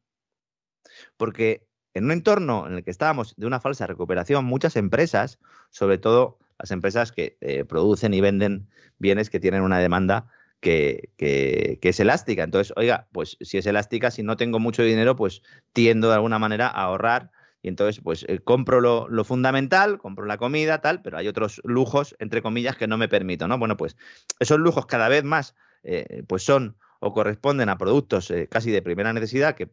[1.17, 5.39] Porque en un entorno en el que estábamos de una falsa recuperación, muchas empresas,
[5.69, 10.27] sobre todo las empresas que eh, producen y venden bienes que tienen una demanda
[10.59, 12.43] que, es elástica.
[12.43, 15.43] Entonces, oiga, pues si es elástica, si no tengo mucho dinero, pues
[15.73, 17.31] tiendo de alguna manera a ahorrar
[17.63, 22.15] y entonces pues eh, compro lo, fundamental, compro la comida, tal, pero hay otros lujos,
[22.19, 23.57] entre comillas, que no me permito, ¿no?
[23.57, 23.95] Bueno, pues
[24.39, 29.11] esos lujos cada vez más eh, pues son o corresponden a productos casi de primera
[29.11, 29.71] necesidad que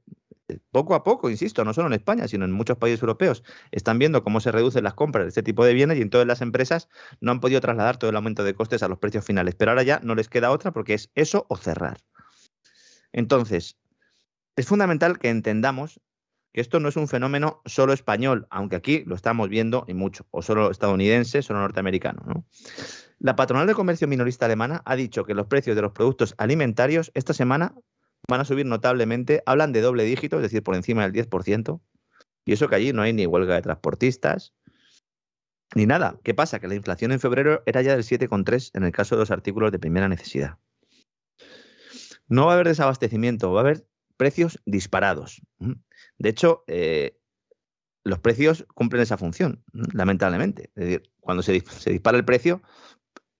[0.73, 4.25] poco a poco, insisto, no solo en España, sino en muchos países europeos, están viendo
[4.25, 6.89] cómo se reducen las compras de este tipo de bienes y entonces las empresas
[7.21, 9.55] no han podido trasladar todo el aumento de costes a los precios finales.
[9.55, 11.99] Pero ahora ya no les queda otra porque es eso o cerrar.
[13.13, 13.77] Entonces,
[14.57, 16.01] es fundamental que entendamos
[16.53, 20.27] que esto no es un fenómeno solo español, aunque aquí lo estamos viendo y mucho,
[20.31, 22.45] o solo estadounidense, solo norteamericano.
[23.19, 27.13] La patronal de comercio minorista alemana ha dicho que los precios de los productos alimentarios
[27.15, 27.75] esta semana
[28.29, 31.81] van a subir notablemente, hablan de doble dígito, es decir, por encima del 10%,
[32.45, 34.55] y eso que allí no hay ni huelga de transportistas,
[35.75, 36.19] ni nada.
[36.25, 36.59] ¿Qué pasa?
[36.59, 39.71] Que la inflación en febrero era ya del 7,3 en el caso de los artículos
[39.71, 40.59] de primera necesidad.
[42.29, 43.87] No va a haber desabastecimiento, va a haber
[44.17, 45.43] precios disparados.
[46.21, 47.19] De hecho, eh,
[48.05, 50.71] los precios cumplen esa función, lamentablemente.
[50.77, 51.53] Es decir, cuando se,
[51.87, 52.63] dispara el precio,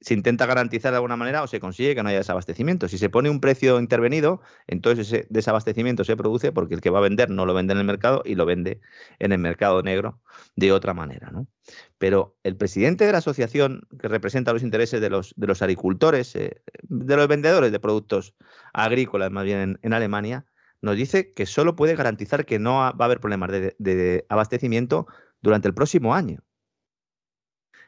[0.01, 2.89] se intenta garantizar de alguna manera o se consigue que no haya desabastecimiento.
[2.89, 7.01] Si se pone un precio intervenido, entonces ese desabastecimiento se produce porque el que va
[7.01, 8.81] a vender no lo vende en el mercado y lo vende
[9.19, 10.23] en el mercado negro
[10.57, 11.31] de otra manera.
[11.31, 11.49] ¿no?
[11.99, 16.35] Pero el presidente de la asociación que representa los intereses de los, de los agricultores,
[16.35, 18.35] eh, de los vendedores de productos
[18.73, 20.47] agrícolas más bien en, Alemania,
[20.83, 25.07] nos dice que solo puede garantizar que no va a haber problemas de abastecimiento
[25.41, 26.43] durante el próximo año.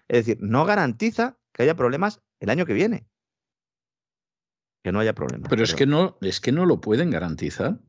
[0.09, 3.07] Es decir, no garantiza que haya problemas el año que viene.
[4.83, 5.49] Que no haya problemas.
[5.49, 7.81] Pero, es que no, es que no lo pueden garantizar.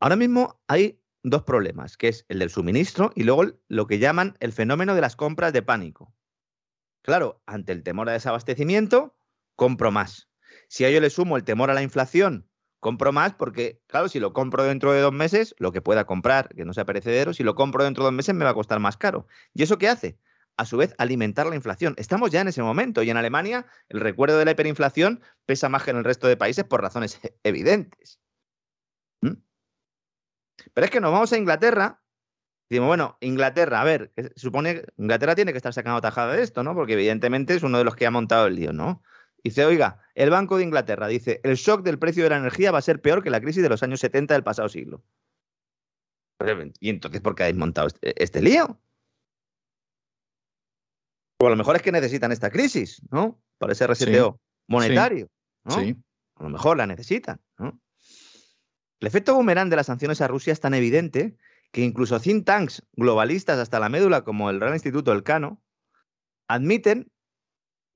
[0.00, 4.36] Ahora mismo hay dos problemas, que es el del suministro y luego lo que llaman
[4.40, 6.14] el fenómeno de las compras de pánico.
[7.02, 9.16] Claro, ante el temor a desabastecimiento,
[9.54, 10.30] compro más.
[10.68, 12.47] Si a ello le sumo el temor a la inflación,
[12.80, 16.54] compro más porque, claro, si lo compro dentro de dos meses, lo que pueda comprar,
[16.54, 18.80] que no sea perecedero, si lo compro dentro de dos meses me va a costar
[18.80, 19.26] más caro.
[19.54, 20.18] ¿Y eso qué hace?
[20.58, 21.94] a su vez alimentar la inflación.
[21.96, 25.84] Estamos ya en ese momento y en Alemania el recuerdo de la hiperinflación pesa más
[25.84, 28.20] que en el resto de países por razones evidentes.
[29.22, 29.36] ¿Mm?
[30.74, 32.02] Pero es que nos vamos a Inglaterra.
[32.68, 36.42] Y decimos, bueno, Inglaterra, a ver, supone que Inglaterra tiene que estar sacando tajada de
[36.42, 36.74] esto, ¿no?
[36.74, 39.02] Porque evidentemente es uno de los que ha montado el lío, ¿no?
[39.42, 42.78] Dice, oiga, el Banco de Inglaterra dice, el shock del precio de la energía va
[42.78, 45.02] a ser peor que la crisis de los años 70 del pasado siglo.
[46.80, 48.80] ¿Y entonces por qué habéis montado este, este lío?
[51.40, 53.40] O a lo mejor es que necesitan esta crisis, ¿no?
[53.58, 55.28] Para ese reseteo monetario.
[55.64, 55.74] ¿no?
[55.74, 55.96] Sí.
[56.36, 57.80] A lo mejor la necesitan, ¿no?
[59.00, 61.36] El efecto boomerang de las sanciones a Rusia es tan evidente
[61.70, 65.62] que incluso think tanks globalistas hasta la médula, como el Real Instituto Elcano,
[66.48, 67.12] admiten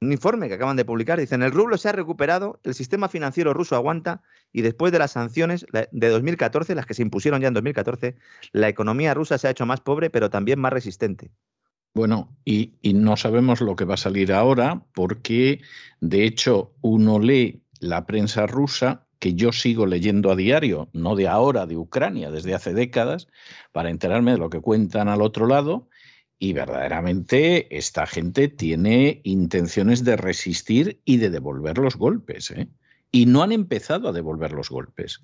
[0.02, 1.18] un informe que acaban de publicar.
[1.18, 4.22] Dicen, el rublo se ha recuperado, el sistema financiero ruso aguanta
[4.52, 8.16] y después de las sanciones de 2014, las que se impusieron ya en 2014,
[8.52, 11.30] la economía rusa se ha hecho más pobre, pero también más resistente.
[11.94, 15.60] Bueno, y, no sabemos lo que va a salir ahora porque,
[16.00, 21.28] de hecho, uno lee la prensa rusa que yo sigo leyendo a diario, no de
[21.28, 23.28] ahora, de Ucrania, desde hace décadas,
[23.72, 25.88] para enterarme de lo que cuentan al otro lado.
[26.42, 32.50] Y verdaderamente esta gente tiene intenciones de resistir y de devolver los golpes.
[32.50, 32.66] ¿eh?
[33.12, 35.22] Y no han empezado a devolver los golpes.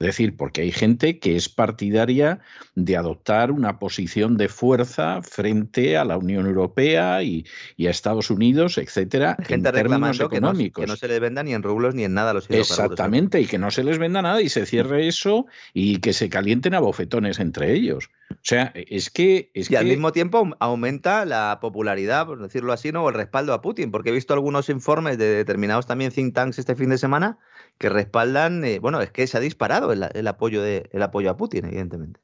[0.00, 2.40] Es decir, porque hay gente que es partidaria
[2.74, 7.44] de adoptar una posición de fuerza frente a la Unión Europea y,
[7.78, 10.84] a Estados Unidos, etcétera, en términos económicos.
[10.84, 13.58] Que no, se les venda ni en rublos ni en nada los Exactamente, y que
[13.58, 17.38] no se les venda nada y se cierre eso y que se calienten a bofetones
[17.38, 18.10] entre ellos.
[18.30, 19.50] O sea, es que.
[19.54, 23.04] Es y al mismo tiempo aumenta la popularidad, por decirlo así, ¿no?
[23.04, 26.58] o el respaldo a Putin, porque he visto algunos informes de determinados también think tanks
[26.58, 27.38] este fin de semana
[27.78, 31.36] que respaldan, eh, bueno, es que se ha disparado el, apoyo de, el apoyo a
[31.36, 32.20] Putin, evidentemente.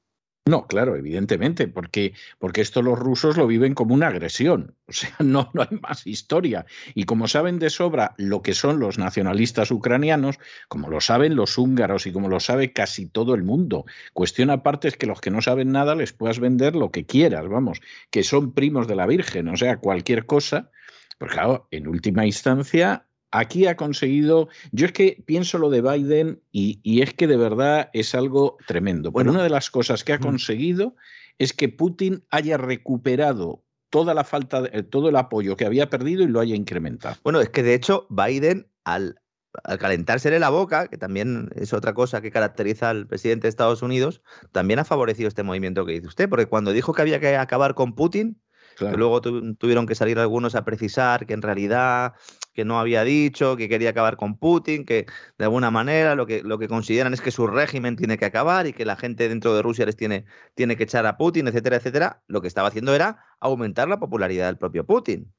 [0.47, 4.77] No, claro, evidentemente, porque, porque esto los rusos lo viven como una agresión.
[4.87, 6.67] O sea, no, no hay más historia.
[6.95, 10.39] Y como saben de sobra lo que son los nacionalistas ucranianos,
[10.69, 14.89] como lo saben los húngaros y como lo sabe casi todo el mundo, cuestión aparte
[14.89, 17.81] es que los que no saben nada les puedas vender lo que quieras, vamos,
[18.11, 20.71] que son primos de la Virgen, o sea, cualquier cosa.
[21.17, 26.41] Porque claro, en última instancia, aquí ha conseguido, yo es que pienso lo de Biden
[26.53, 29.11] y, es que de verdad es algo tremendo.
[29.11, 30.95] Bueno, una de las cosas que ha conseguido
[31.39, 36.23] es que Putin haya recuperado toda la falta, de, todo el apoyo que había perdido
[36.23, 37.17] y lo haya incrementado.
[37.25, 39.21] Bueno, es que de hecho Biden al
[39.63, 43.83] al calentársele la boca, que también es otra cosa que caracteriza al presidente de Estados
[43.83, 44.21] Unidos,
[44.51, 47.75] también ha favorecido este movimiento que dice usted, porque cuando dijo que había que acabar
[47.77, 48.43] con Putin,
[48.77, 52.15] que luego tuvieron que salir algunos a precisar que en realidad
[52.55, 55.07] que no había dicho, que quería acabar con Putin, que
[55.39, 58.67] de alguna manera lo que, lo que consideran es que su régimen tiene que acabar
[58.67, 60.25] y que la gente dentro de Rusia les tiene,
[60.55, 64.47] tiene que echar a Putin, etcétera, etcétera, lo que estaba haciendo era aumentar la popularidad
[64.47, 65.33] del propio Putin.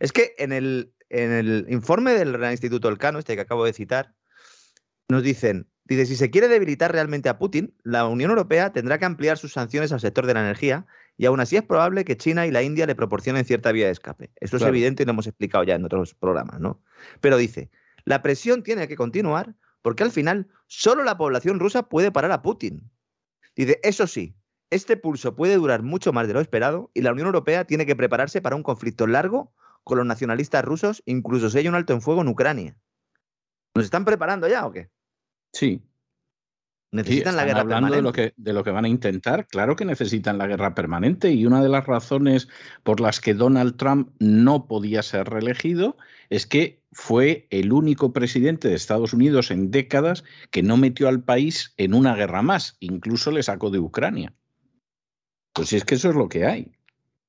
[0.00, 4.14] Es que en el, en el informe del Instituto Elcano, este que acabo de citar,
[5.08, 9.06] nos dicen, dice, si se quiere debilitar realmente a Putin, la Unión Europea tendrá que
[9.06, 10.86] ampliar sus sanciones al sector de la energía
[11.16, 13.92] y aún así es probable que China y la India le proporcionen cierta vía de
[13.92, 14.30] escape.
[14.36, 16.80] Eso es evidente y lo hemos explicado ya en otros programas, ¿no?
[17.20, 17.70] Pero dice,
[18.04, 22.42] la presión tiene que continuar porque al final solo la población rusa puede parar a
[22.42, 22.90] Putin.
[23.56, 24.36] Dice, eso sí,
[24.70, 27.96] este pulso puede durar mucho más de lo esperado y la Unión Europea tiene que
[27.96, 29.52] prepararse para un conflicto largo
[29.84, 32.76] con los nacionalistas rusos, incluso si hay un alto en fuego en Ucrania.
[33.74, 34.90] ¿Nos están preparando ya o qué?
[35.52, 35.82] Sí.
[36.90, 39.46] Necesitan la guerra hablando De lo, que, de lo que van a intentar.
[39.46, 42.48] Claro que necesitan la guerra permanente y una de las razones
[42.82, 45.96] por las que Donald Trump no podía ser reelegido
[46.30, 51.22] es que fue el único presidente de Estados Unidos en décadas que no metió al
[51.22, 54.32] país en una guerra más, incluso le sacó de Ucrania.
[55.52, 56.72] Pues es que eso es lo que hay.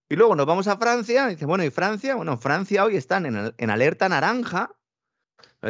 [0.10, 2.16] Y luego nos vamos a Francia, y dice, bueno, ¿y Francia?
[2.16, 4.72] Bueno, Francia hoy están en, alerta naranja.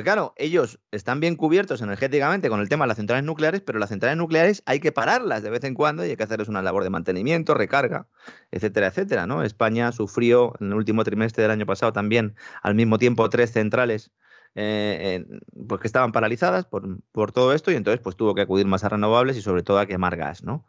[0.03, 3.89] Claro, ellos están bien cubiertos energéticamente con el tema de las centrales nucleares, pero las
[3.89, 6.84] centrales nucleares hay que pararlas de vez en cuando y hay que hacerles una labor
[6.84, 8.07] de mantenimiento, recarga,
[8.51, 9.26] etcétera, etcétera.
[9.26, 9.41] ¿no?
[9.41, 14.11] España sufrió en el último trimestre del año pasado también al mismo tiempo tres centrales
[14.55, 15.26] eh,
[15.67, 18.84] pues que estaban paralizadas por, por, todo esto y entonces pues tuvo que acudir más
[18.84, 20.65] a renovables y sobre todo a quemar gas, ¿no?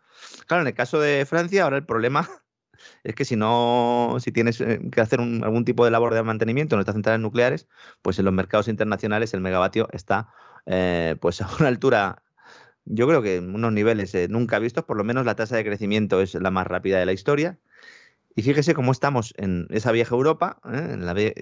[0.46, 2.28] Claro, en el caso de Francia ahora el problema
[3.04, 6.74] es que si no, si tienes eh, que hacer algún tipo de labor de mantenimiento
[6.74, 7.68] en estas centrales nucleares,
[8.02, 10.28] pues en los mercados internacionales el megavatio está
[10.66, 12.22] eh, pues a una altura,
[12.84, 15.64] yo creo que en unos niveles eh, nunca vistos, por lo menos la tasa de
[15.64, 17.58] crecimiento es la más rápida de la historia.
[18.36, 20.60] Y fíjese cómo estamos en esa vieja Europa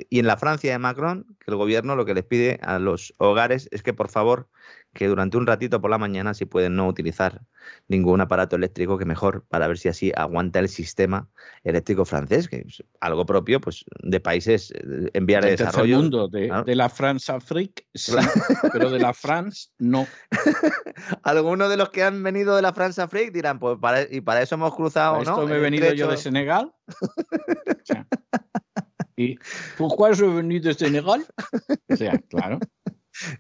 [0.09, 3.13] y en la Francia de Macron, que el gobierno lo que les pide a los
[3.19, 4.49] hogares es que por favor
[4.95, 7.43] que durante un ratito por la mañana si pueden no utilizar
[7.89, 11.29] ningún aparato eléctrico, que mejor para ver si así aguanta el sistema
[11.65, 14.73] eléctrico francés, que es algo propio pues de países
[15.13, 15.99] en vía de desarrollo.
[15.99, 18.13] Mundo, de, de, la France Afrique, sí,
[18.73, 20.07] pero de la France no.
[21.23, 24.43] Algunos de los que han venido de la France Afrique dirán, pues para, y para
[24.43, 25.47] eso hemos cruzado, ¿no?
[25.47, 26.73] me he venido yo de Senegal.
[29.17, 29.37] ¿Y
[29.77, 31.27] por qué he venido de Senegal?
[31.89, 32.61] O sea, claro.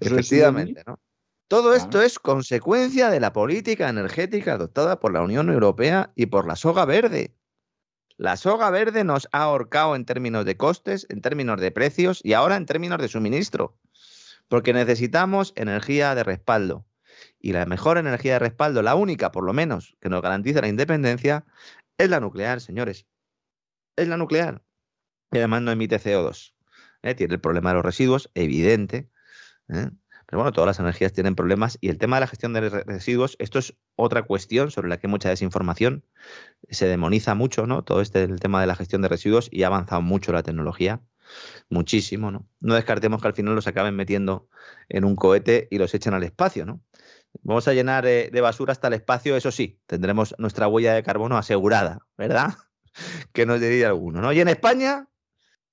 [0.00, 0.98] Efectivamente, ¿no?
[1.48, 6.46] Todo esto es consecuencia de la política energética adoptada por la Unión Europea y por
[6.46, 7.34] la soga verde.
[8.18, 12.34] La soga verde nos ha ahorcado en términos de costes, en términos de precios y
[12.34, 13.78] ahora en términos de suministro,
[14.48, 16.84] porque necesitamos energía de respaldo.
[17.40, 20.68] Y la mejor energía de respaldo, la única por lo menos que nos garantiza la
[20.68, 21.46] independencia,
[21.96, 23.06] es la nuclear, señores.
[23.96, 24.62] Es la nuclear.
[25.32, 26.52] Y además no emite CO2.
[27.02, 27.14] ¿eh?
[27.14, 29.08] Tiene el problema de los residuos, evidente.
[29.70, 29.90] ¿eh?
[30.28, 33.34] Pero bueno, todas las energías tienen problemas y el tema de la gestión de residuos,
[33.38, 36.04] esto es otra cuestión sobre la que hay mucha desinformación.
[36.68, 37.82] Se demoniza mucho, ¿no?
[37.82, 41.00] Todo este el tema de la gestión de residuos y ha avanzado mucho la tecnología.
[41.70, 42.46] Muchísimo, ¿no?
[42.60, 44.50] No descartemos que al final los acaben metiendo
[44.90, 46.82] en un cohete y los echen al espacio, ¿no?
[47.40, 51.02] Vamos a llenar eh, de basura hasta el espacio, eso sí, tendremos nuestra huella de
[51.02, 52.54] carbono asegurada, ¿verdad?
[53.32, 54.30] que nos diría alguno, ¿no?
[54.30, 55.08] Y en España,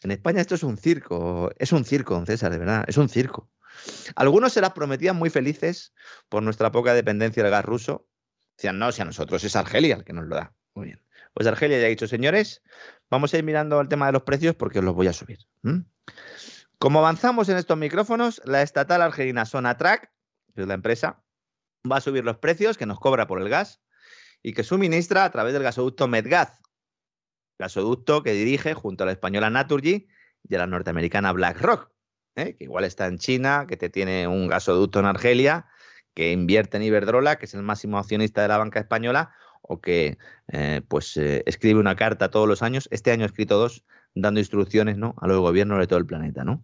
[0.01, 3.49] en España esto es un circo, es un circo, César, de verdad, es un circo.
[4.15, 5.93] Algunos se las prometían muy felices
[6.29, 8.07] por nuestra poca dependencia del gas ruso.
[8.57, 10.53] Decían, no, si a nosotros es Argelia el que nos lo da.
[10.73, 11.01] Muy bien.
[11.33, 12.63] Pues Argelia ya ha dicho, señores,
[13.09, 15.39] vamos a ir mirando el tema de los precios porque os los voy a subir.
[16.79, 20.03] Como avanzamos en estos micrófonos, la estatal argelina Sonatrach,
[20.53, 21.23] que es la empresa,
[21.89, 23.81] va a subir los precios que nos cobra por el gas
[24.41, 26.61] y que suministra a través del gasoducto Medgaz,
[27.57, 30.07] gasoducto que dirige junto a la española Naturgy
[30.43, 31.94] y a la norteamericana BlackRock.
[32.35, 32.55] ¿Eh?
[32.55, 35.67] que igual está en China, que te tiene un gasoducto en Argelia,
[36.13, 40.17] que invierte en Iberdrola, que es el máximo accionista de la banca española, o que
[40.49, 42.87] eh, pues eh, escribe una carta todos los años.
[42.91, 43.83] Este año ha escrito dos,
[44.13, 45.15] dando instrucciones ¿no?
[45.19, 46.63] a los gobiernos de todo el planeta, ¿no?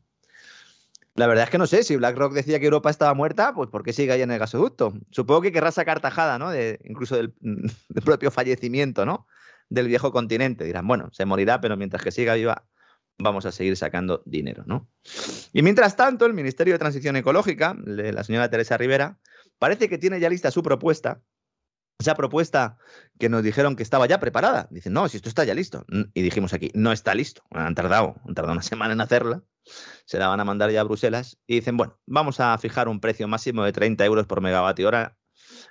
[1.15, 3.83] La verdad es que no sé, si BlackRock decía que Europa estaba muerta, pues ¿por
[3.83, 4.93] qué sigue ahí en el gasoducto?
[5.09, 6.51] Supongo que querrá sacar tajada, ¿no?
[6.51, 9.27] De, incluso del, del, propio fallecimiento, ¿no?
[9.67, 10.63] Del viejo continente.
[10.63, 12.63] Dirán, bueno, se morirá, pero mientras que siga viva,
[13.17, 14.89] vamos a seguir sacando dinero, ¿no?
[15.53, 19.19] Y mientras tanto, el Ministerio de Transición Ecológica, la señora Teresa Rivera,
[19.59, 21.21] parece que tiene ya lista su propuesta,
[22.01, 22.77] esa propuesta
[23.19, 24.67] que nos dijeron que estaba ya preparada.
[24.71, 25.85] Dicen, no, si esto está ya listo.
[26.13, 27.43] Y dijimos aquí, no está listo.
[27.51, 29.43] Han tardado, han tardado una semana en hacerla.
[30.05, 32.99] se la van a mandar ya a Bruselas y dicen, bueno, vamos a fijar un
[32.99, 35.17] precio máximo de 30 euros por megavatio hora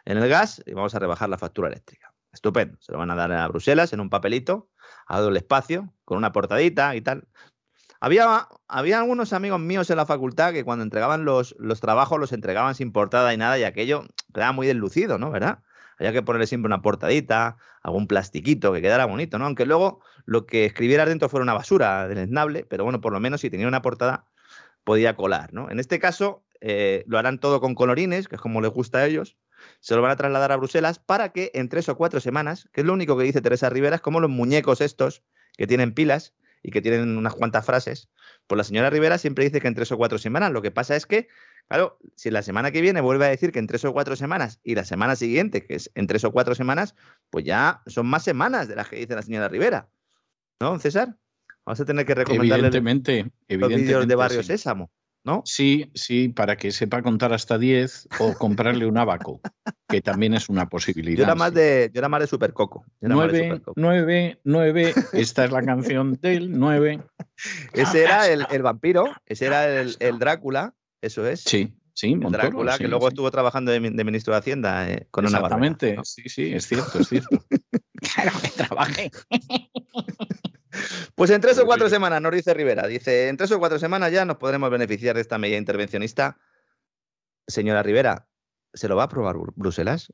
[0.05, 2.15] en el gas y vamos a rebajar la factura eléctrica.
[2.33, 4.71] Estupendo, se lo van a dar a Bruselas en un papelito,
[5.07, 7.29] a doble espacio, con una portadita y tal.
[8.01, 12.33] Había, había algunos amigos míos en la facultad que cuando entregaban los, los trabajos los
[12.33, 15.31] entregaban sin portada y nada y aquello quedaba muy deslucido, ¿no?
[15.31, 15.61] ¿Verdad?
[16.01, 19.45] Había que ponerle siempre una portadita, algún plastiquito que quedara bonito, ¿no?
[19.47, 23.43] Aunque luego lo que escribiera dentro fuera una basura deleznable, pero bueno, por lo menos
[23.43, 24.25] si tenía una portada
[24.83, 25.71] podía colar, ¿no?
[25.71, 29.07] En este caso eh, lo harán todo con colorines, que es como les gusta a
[29.07, 29.37] ellos,
[29.79, 32.81] se lo van a trasladar a Bruselas para que en tres o cuatro semanas, que
[32.81, 35.23] es lo único que dice Teresa Rivera, es como los muñecos estos
[35.61, 36.33] que tienen pilas
[36.63, 38.09] y que tienen unas cuantas frases,
[38.47, 40.53] pues la señora Rivera siempre dice que en tres o cuatro semanas.
[40.53, 41.29] Lo que pasa es que,
[41.69, 44.59] claro, si la semana que viene vuelve a decir que en tres o cuatro semanas
[44.65, 46.95] y la semana siguiente, que es en tres o cuatro semanas,
[47.29, 49.91] pues ya son más semanas de las que dice la señora Rivera.
[50.61, 51.19] ¿No, César?
[51.67, 54.91] Vamos a tener que recomendarle evidentemente, los vídeos de Barrio Sésamo.
[55.23, 55.43] ¿No?
[55.45, 59.41] Sí, sí, para que sepa contar hasta 10 o comprarle un abaco,
[59.87, 61.19] que también es una posibilidad.
[61.19, 62.85] Yo era más de, yo era más de Supercoco.
[63.01, 67.03] 9, 9, 9, esta es la canción del 9.
[67.75, 71.41] Ese era el, el vampiro, ese era el, el, Drácula, eso es.
[71.41, 73.13] Sí, sí, el Drácula, sí, que luego sí.
[73.13, 76.99] estuvo trabajando de, de, ministro de Hacienda eh, con una Exactamente, sí, sí, es cierto,
[76.99, 77.45] es cierto.
[78.15, 79.11] claro que trabajé.
[81.15, 82.87] Pues en tres o cuatro semanas, nos dice Rivera.
[82.87, 86.39] Dice, en tres o cuatro semanas ya nos podremos beneficiar de esta medida intervencionista.
[87.47, 88.29] Señora Rivera,
[88.73, 90.13] ¿se lo va a aprobar Bruselas?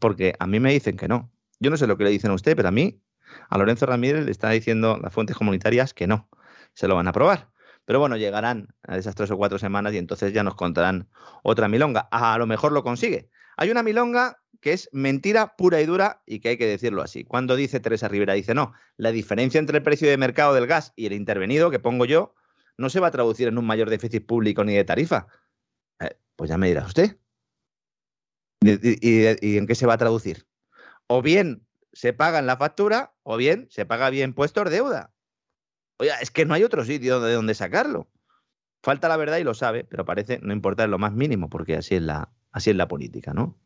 [0.00, 1.32] Porque a mí me dicen que no.
[1.60, 3.02] Yo no sé lo que le dicen a usted, pero a mí,
[3.48, 6.28] a Lorenzo Ramírez le está diciendo las fuentes comunitarias que no.
[6.74, 7.50] Se lo van a aprobar.
[7.84, 11.08] Pero bueno, llegarán a esas tres o cuatro semanas y entonces ya nos contarán
[11.42, 12.06] otra milonga.
[12.10, 13.30] A lo mejor lo consigue.
[13.58, 17.24] Hay una milonga que es mentira pura y dura y que hay que decirlo así.
[17.24, 20.92] Cuando dice Teresa Rivera, dice, no, la diferencia entre el precio de mercado del gas
[20.94, 22.34] y el intervenido que pongo yo
[22.76, 25.26] no se va a traducir en un mayor déficit público ni de tarifa.
[25.98, 27.18] Eh, pues ya me dirá usted.
[28.60, 30.46] ¿Y, en qué se va a traducir?
[31.08, 35.12] O bien se paga en la factura o bien se paga bien impuestos deuda.
[35.98, 38.08] Oye, es que no hay otro sitio de donde sacarlo.
[38.84, 41.96] Falta la verdad y lo sabe, pero parece no importar lo más mínimo, porque así
[41.96, 43.58] es la, así es la política, ¿no?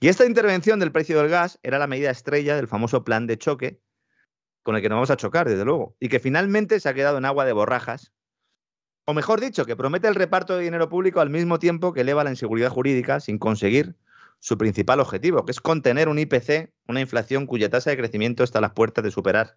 [0.00, 3.38] Y esta intervención del precio del gas era la medida estrella del famoso plan de
[3.38, 3.80] choque
[4.62, 7.18] con el que nos vamos a chocar, desde luego, y que finalmente se ha quedado
[7.18, 8.12] en agua de borrajas,
[9.04, 12.24] o mejor dicho, que promete el reparto de dinero público al mismo tiempo que eleva
[12.24, 13.94] la inseguridad jurídica sin conseguir
[14.40, 18.58] su principal objetivo, que es contener un IPC, una inflación cuya tasa de crecimiento está
[18.58, 19.56] a las puertas de superar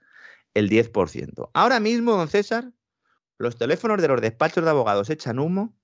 [0.54, 1.50] el 10%.
[1.56, 2.72] Ahora mismo, don César,
[3.40, 5.76] los teléfonos de los despachos de abogados echan humo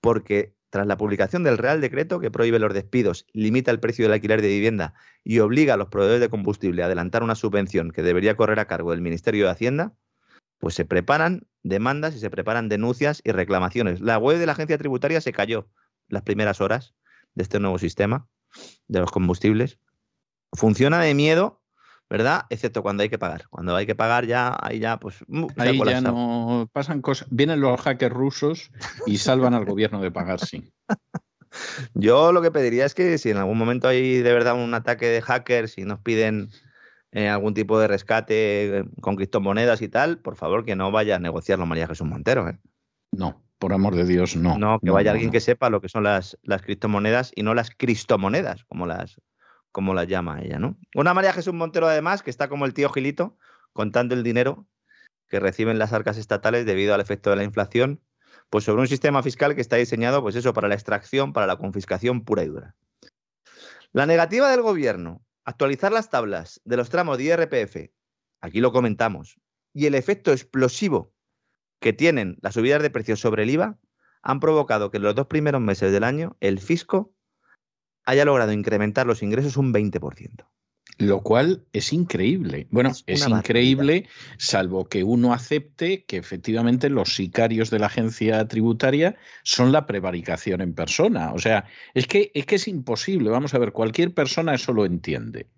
[0.00, 4.12] porque tras la publicación del Real Decreto que prohíbe los despidos, limita el precio del
[4.12, 4.92] alquiler de vivienda
[5.24, 8.66] y obliga a los proveedores de combustible a adelantar una subvención que debería correr a
[8.66, 9.94] cargo del Ministerio de Hacienda,
[10.58, 14.02] pues se preparan demandas y se preparan denuncias y reclamaciones.
[14.02, 15.66] La web de la agencia tributaria se cayó
[16.08, 16.94] las primeras horas
[17.34, 18.28] de este nuevo sistema
[18.86, 19.78] de los combustibles.
[20.52, 21.62] Funciona de miedo
[22.08, 22.42] ¿verdad?
[22.50, 23.48] Excepto cuando hay que pagar.
[23.48, 25.24] Cuando hay que pagar ya, ahí ya, pues...
[25.56, 27.28] Ahí ya no pasan cosas.
[27.30, 28.70] Vienen los hackers rusos
[29.06, 30.72] y salvan al gobierno de pagar, sí.
[31.94, 35.06] Yo lo que pediría es que si en algún momento hay de verdad un ataque
[35.06, 36.50] de hackers y nos piden
[37.12, 41.18] eh, algún tipo de rescate con criptomonedas y tal, por favor que no vaya a
[41.18, 42.48] negociarlo María Jesús Montero.
[42.48, 42.58] ¿eh?
[43.10, 44.58] No, por amor de Dios, no.
[44.58, 45.32] No, que no, vaya no, alguien no.
[45.32, 49.20] que sepa lo que son las, las criptomonedas y no las cristomonedas, como las,
[49.76, 50.78] como la llama ella, ¿no?
[50.94, 53.36] Una María Jesús Montero, además, que está como el tío Gilito,
[53.74, 54.66] contando el dinero
[55.28, 58.00] que reciben las arcas estatales debido al efecto de la inflación,
[58.48, 61.58] pues sobre un sistema fiscal que está diseñado, pues eso, para la extracción, para la
[61.58, 62.74] confiscación pura y dura.
[63.92, 67.92] La negativa del gobierno, actualizar las tablas de los tramos de IRPF,
[68.40, 69.38] aquí lo comentamos,
[69.74, 71.12] y el efecto explosivo
[71.80, 73.78] que tienen las subidas de precios sobre el IVA,
[74.22, 77.12] han provocado que en los dos primeros meses del año el fisco
[78.06, 80.46] haya logrado incrementar los ingresos un 20%.
[80.98, 82.68] Lo cual es increíble.
[82.70, 88.48] Bueno, es, es increíble, salvo que uno acepte que efectivamente los sicarios de la agencia
[88.48, 91.32] tributaria son la prevaricación en persona.
[91.34, 93.28] O sea, es que, es que es imposible.
[93.28, 95.48] Vamos a ver, cualquier persona eso lo entiende.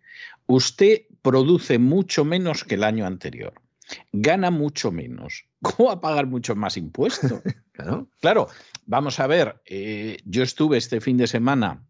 [0.46, 3.55] Usted produce mucho menos que el año anterior.
[4.12, 5.44] Gana mucho menos.
[5.62, 7.42] ¿Cómo va a pagar mucho más impuestos?
[7.72, 8.09] claro.
[8.20, 8.49] claro,
[8.86, 9.62] vamos a ver.
[9.66, 11.88] Eh, yo estuve este fin de semana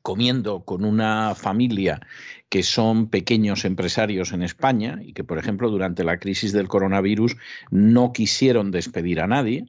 [0.00, 2.00] comiendo con una familia
[2.48, 7.36] que son pequeños empresarios en España y que, por ejemplo, durante la crisis del coronavirus
[7.70, 9.66] no quisieron despedir a nadie.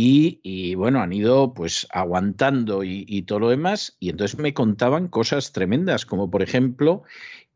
[0.00, 3.96] Y, bueno, han ido pues aguantando y, y todo lo demás.
[3.98, 7.02] Y entonces me contaban cosas tremendas, como por ejemplo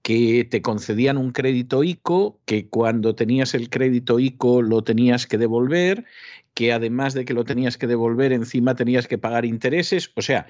[0.02, 5.38] que te concedían un crédito ICO, que cuando tenías el crédito ICO lo tenías que
[5.38, 6.04] devolver,
[6.54, 10.10] que además de que lo tenías que devolver, encima tenías que pagar intereses.
[10.16, 10.46] O sea,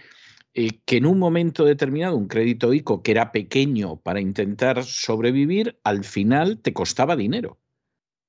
[0.55, 5.79] eh, que en un momento determinado un crédito ICO que era pequeño para intentar sobrevivir,
[5.85, 7.59] al final te costaba dinero.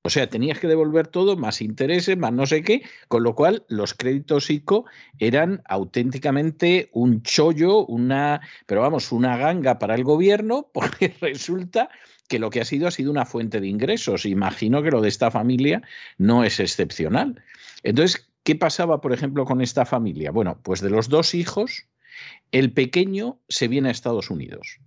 [0.06, 3.64] O sea, tenías que devolver todo, más intereses, más no sé qué, con lo cual
[3.68, 4.84] los créditos ICO
[5.18, 11.88] eran auténticamente un chollo, una, pero vamos, una ganga para el gobierno, porque resulta
[12.28, 14.26] que lo que ha sido ha sido una fuente de ingresos.
[14.26, 15.80] Imagino que lo de esta familia
[16.18, 17.42] no es excepcional.
[17.82, 20.30] Entonces, ¿qué pasaba, por ejemplo, con esta familia?
[20.30, 21.86] Bueno, pues de los dos hijos,
[22.52, 24.78] el pequeño se viene a Estados Unidos.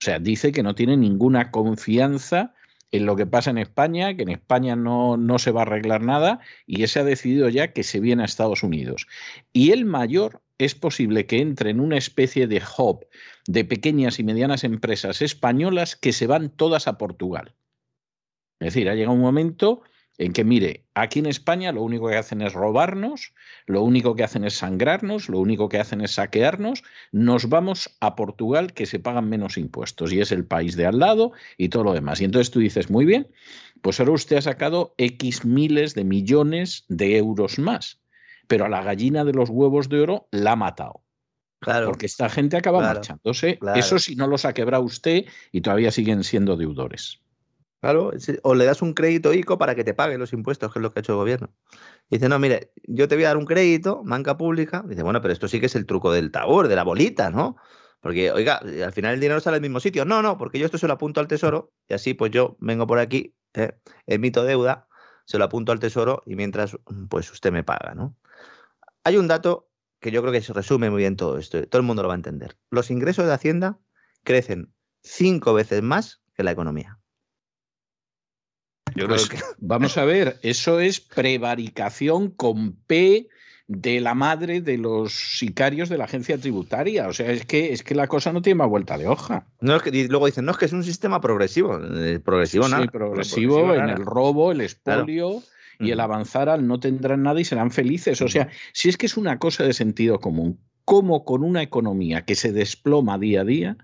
[0.00, 2.54] O sea, dice que no tiene ninguna confianza
[2.90, 6.02] en lo que pasa en España, que en España no, no se va a arreglar
[6.02, 9.06] nada y ese ha decidido ya que se viene a Estados Unidos.
[9.52, 13.06] Y el mayor es posible que entre en una especie de hub
[13.46, 17.54] de pequeñas y medianas empresas españolas que se van todas a Portugal.
[18.60, 19.82] Es decir, ha llegado un momento
[20.18, 23.32] en que, mire, aquí en España lo único que hacen es robarnos,
[23.66, 28.16] lo único que hacen es sangrarnos, lo único que hacen es saquearnos, nos vamos a
[28.16, 31.84] Portugal que se pagan menos impuestos y es el país de al lado y todo
[31.84, 32.20] lo demás.
[32.20, 33.28] Y entonces tú dices, muy bien,
[33.80, 38.00] pues ahora usted ha sacado X miles de millones de euros más,
[38.48, 41.04] pero a la gallina de los huevos de oro la ha matado.
[41.60, 41.86] Claro.
[41.86, 43.58] Porque esta gente acaba marchándose.
[43.74, 47.20] Eso si no los ha quebrado usted y todavía siguen siendo deudores.
[47.80, 48.10] Claro,
[48.42, 50.92] o le das un crédito ICO para que te pague los impuestos, que es lo
[50.92, 51.54] que ha hecho el gobierno.
[52.10, 54.84] dice, no, mire, yo te voy a dar un crédito, banca pública.
[54.88, 57.56] Dice, bueno, pero esto sí que es el truco del tabor, de la bolita, ¿no?
[58.00, 60.04] Porque, oiga, al final el dinero sale al mismo sitio.
[60.04, 62.86] No, no, porque yo esto se lo apunto al tesoro y así pues yo vengo
[62.86, 64.88] por aquí, eh, emito deuda,
[65.24, 66.76] se lo apunto al tesoro y mientras
[67.08, 68.16] pues usted me paga, ¿no?
[69.04, 69.68] Hay un dato
[70.00, 72.14] que yo creo que se resume muy bien todo esto, todo el mundo lo va
[72.14, 72.56] a entender.
[72.70, 73.78] Los ingresos de Hacienda
[74.24, 74.72] crecen
[75.02, 76.98] cinco veces más que la economía.
[79.06, 79.28] Pues,
[79.58, 83.28] vamos a ver, eso es prevaricación con P
[83.68, 87.06] de la madre de los sicarios de la agencia tributaria.
[87.06, 89.46] O sea, es que, es que la cosa no tiene más vuelta de hoja.
[89.60, 91.78] No, es que, y luego dicen, no, es que es un sistema progresivo.
[91.78, 92.84] Eh, progresivo, nada.
[92.84, 95.42] Sí, progresivo, en el robo, el expolio.
[95.80, 98.20] Y el avanzar al no tendrán nada y serán felices.
[98.20, 102.24] O sea, si es que es una cosa de sentido común, como con una economía
[102.24, 103.76] que se desploma día a día,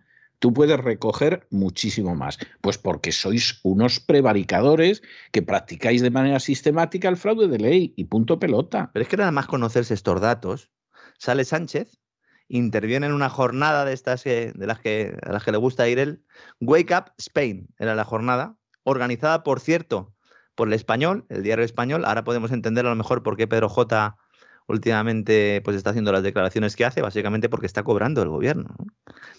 [0.44, 2.36] tú puedes recoger muchísimo más.
[2.60, 5.00] Pues porque sois unos prevaricadores
[5.32, 8.90] que practicáis de manera sistemática el fraude de ley y punto pelota.
[8.92, 10.70] Pero es que nada más conocerse estos datos,
[11.16, 11.98] sale Sánchez,
[12.46, 15.98] interviene en una jornada de estas de las que, a las que le gusta ir
[15.98, 16.22] él,
[16.60, 20.14] Wake Up Spain, era la jornada, organizada, por cierto,
[20.54, 22.04] por el español, el diario español.
[22.04, 24.18] Ahora podemos entender a lo mejor por qué Pedro J
[24.66, 28.74] últimamente pues está haciendo las declaraciones que hace, básicamente porque está cobrando el gobierno.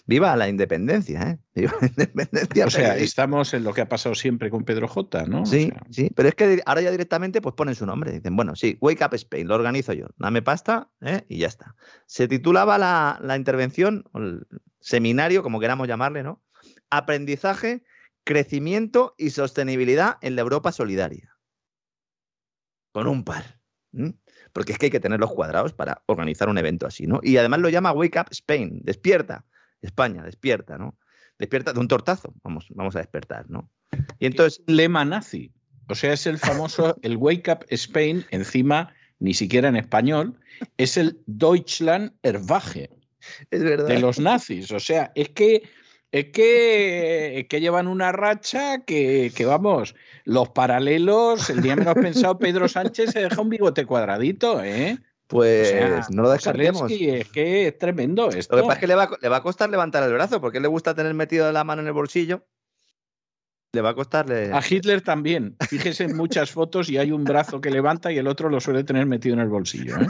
[0.06, 1.38] Viva la independencia, ¿eh?
[1.54, 2.66] Viva la independencia.
[2.66, 5.44] O sea, estamos en lo que ha pasado siempre con Pedro J, ¿no?
[5.46, 8.12] Sí, sí, pero es que ahora ya directamente pues ponen su nombre.
[8.12, 11.24] Dicen, bueno, sí, Wake Up Spain, lo organizo yo, dame pasta ¿eh?
[11.28, 11.74] y ya está.
[12.06, 14.46] Se titulaba la, la intervención, el
[14.80, 16.42] seminario, como queramos llamarle, ¿no?
[16.90, 17.82] Aprendizaje,
[18.22, 21.36] crecimiento y sostenibilidad en la Europa solidaria.
[22.92, 23.60] Con un par
[24.56, 27.20] porque es que hay que tener los cuadrados para organizar un evento así, ¿no?
[27.22, 29.44] Y además lo llama Wake Up Spain, despierta,
[29.82, 30.96] España, despierta, ¿no?
[31.38, 33.70] Despierta de un tortazo, vamos, vamos a despertar, ¿no?
[34.18, 34.62] Y entonces...
[34.66, 35.52] Lema nazi,
[35.90, 40.40] o sea, es el famoso, el Wake Up Spain, encima, ni siquiera en español,
[40.78, 42.88] es el Deutschland Erwache.
[43.50, 43.88] Es verdad.
[43.88, 45.64] De los nazis, o sea, es que
[46.12, 49.94] es que, que llevan una racha que, vamos,
[50.24, 54.98] los paralelos, el día menos pensado, Pedro Sánchez se deja un bigote cuadradito, ¿eh?
[55.26, 55.74] Pues
[56.10, 56.90] no lo descartemos.
[56.90, 58.54] Es que es tremendo esto.
[58.54, 60.60] Lo que pasa es que le va, le va, a costar levantar el brazo, porque
[60.60, 62.44] le gusta tener metido la mano en el bolsillo
[63.76, 64.50] le va a costarle.
[64.52, 65.56] A Hitler también.
[65.68, 68.82] Fíjese en muchas fotos y hay un brazo que levanta y el otro lo suele
[68.82, 69.96] tener metido en el bolsillo.
[69.96, 70.08] ¿eh?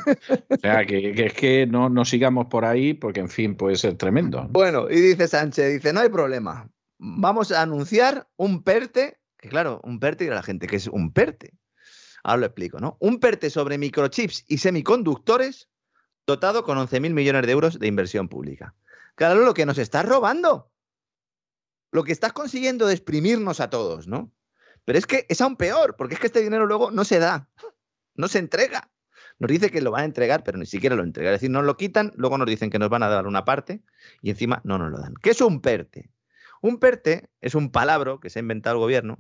[0.49, 3.97] O sea, que, es que no, no sigamos por ahí porque, en fin, puede ser
[3.97, 4.47] tremendo.
[4.51, 6.71] Bueno, y dice Sánchez, dice, no hay problema.
[6.99, 11.12] Vamos a anunciar un PERTE, que claro, un PERTE y la gente, que es un
[11.12, 11.53] PERTE?
[12.23, 12.97] Ahora lo explico, ¿no?
[13.01, 15.69] Un PERTE sobre microchips y semiconductores
[16.27, 18.75] dotado con 11.000 millones de euros de inversión pública.
[19.14, 20.71] Claro, lo que nos está robando
[21.97, 24.30] lo que estás consiguiendo es exprimirnos a todos, ¿no?
[24.84, 27.49] Pero es que es aún peor, porque es que este dinero luego no se da,
[28.14, 28.90] no se entrega.
[29.38, 31.32] Nos dice que lo van a entregar, pero ni siquiera lo entregan.
[31.32, 33.82] Es decir, nos lo quitan, luego nos dicen que nos van a dar una parte
[34.20, 35.14] y encima no nos lo dan.
[35.22, 36.11] ¿Qué es un PERTE?
[36.61, 39.18] Un PERTE es un palabra que se ha inventado el gobierno,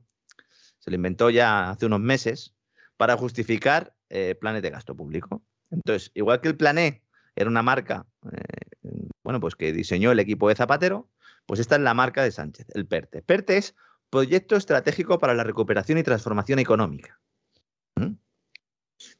[0.78, 2.54] se lo inventó ya hace unos meses,
[2.98, 5.42] para justificar eh, planes de gasto público.
[5.70, 7.02] Entonces, igual que el Plané
[7.34, 8.90] era una marca, eh,
[9.22, 11.08] bueno, pues que diseñó el equipo de Zapatero,
[11.46, 13.22] Pues esta es la marca de Sánchez, el PERTE.
[13.22, 13.74] PERTE es
[14.10, 17.20] Proyecto Estratégico para la Recuperación y Transformación Económica.
[17.94, 18.14] ¿Mm?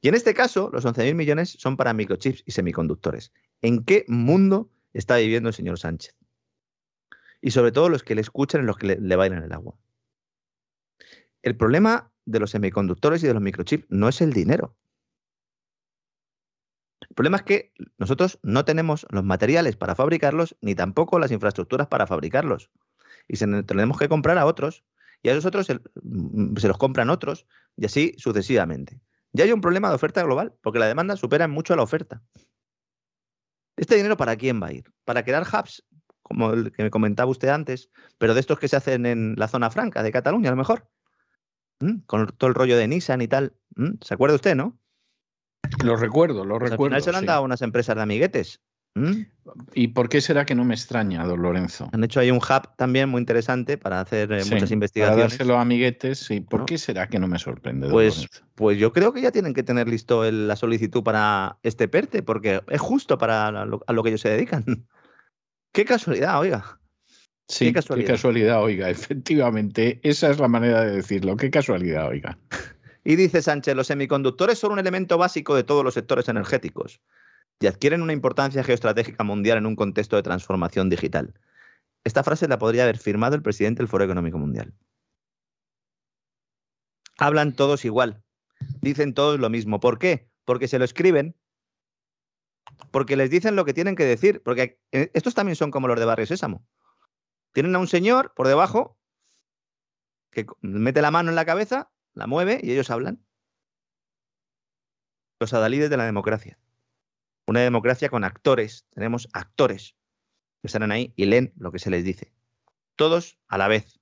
[0.00, 3.32] Y en este caso, los 11.000 millones son para microchips y semiconductores.
[3.62, 6.16] ¿En qué mundo está viviendo el señor Sánchez?
[7.40, 9.78] Y sobre todo los que le escuchan y los que le, bailan el agua.
[11.42, 14.74] El problema de los semiconductores y de los microchips no es el dinero.
[17.16, 21.86] El problema es que nosotros no tenemos los materiales para fabricarlos ni tampoco las infraestructuras
[21.86, 22.70] para fabricarlos.
[23.26, 24.84] Y se tenemos que comprar a otros.
[25.22, 29.00] Y a esos otros se, mm, se los compran otros y así sucesivamente.
[29.32, 32.22] Ya hay un problema de oferta global, porque la demanda supera mucho a la oferta.
[33.78, 34.92] ¿Este dinero para quién va a ir?
[35.06, 35.86] ¿Para crear hubs,
[36.20, 37.88] como el que me comentaba usted antes,
[38.18, 40.86] pero de estos que se hacen en la zona franca de Cataluña, a lo mejor?
[41.80, 42.00] ¿Mm?
[42.00, 43.56] Con todo el rollo de Nissan y tal.
[43.74, 43.92] ¿Mm?
[44.02, 44.78] ¿Se acuerda usted, no?
[45.84, 46.76] Lo recuerdo, lo recuerdo.
[46.76, 48.60] Pues al final se lo han dado unas empresas de amiguetes.
[48.96, 49.26] ¿Mm?
[49.74, 51.90] ¿Y por qué será que no me extraña, don Lorenzo?
[51.92, 55.16] Han hecho ahí un hub también muy interesante para hacer eh, muchas investigaciones.
[55.18, 57.90] Para dárselo a amiguetes, ¿Y ¿Por qué será que no me sorprende?
[57.90, 62.22] Pues, pues yo creo que ya tienen que tener listo la solicitud para este PERTE,
[62.22, 64.64] porque es justo para lo, a lo que ellos se dedican.
[65.72, 66.80] qué casualidad, oiga.
[67.48, 68.06] Sí, qué casualidad.
[68.06, 68.88] qué casualidad, oiga.
[68.90, 71.36] Efectivamente, esa es la manera de decirlo.
[71.36, 72.38] Qué casualidad, oiga.
[73.08, 77.00] Y dice Sánchez, los semiconductores son un elemento básico de todos los sectores energéticos
[77.60, 81.32] y adquieren una importancia geoestratégica mundial en un contexto de transformación digital.
[82.02, 84.74] Esta frase la podría haber firmado el presidente del Foro Económico Mundial.
[87.16, 88.24] Hablan todos igual,
[88.80, 89.78] dicen todos lo mismo.
[89.78, 90.28] ¿Por qué?
[90.44, 91.36] Porque se lo escriben,
[92.90, 96.00] porque les dicen lo que tienen que decir, porque eh, estos también son como los
[96.00, 96.66] de Barrio Sésamo.
[97.52, 98.98] Tienen a un señor por debajo
[100.32, 103.24] que mete la mano en la cabeza, la mueve y ellos hablan.
[105.38, 106.58] Los adalides de la democracia
[107.46, 109.94] una democracia con actores, tenemos actores
[110.60, 112.32] que estarán ahí y leen lo que se les dice.
[112.96, 114.00] Todos a la vez,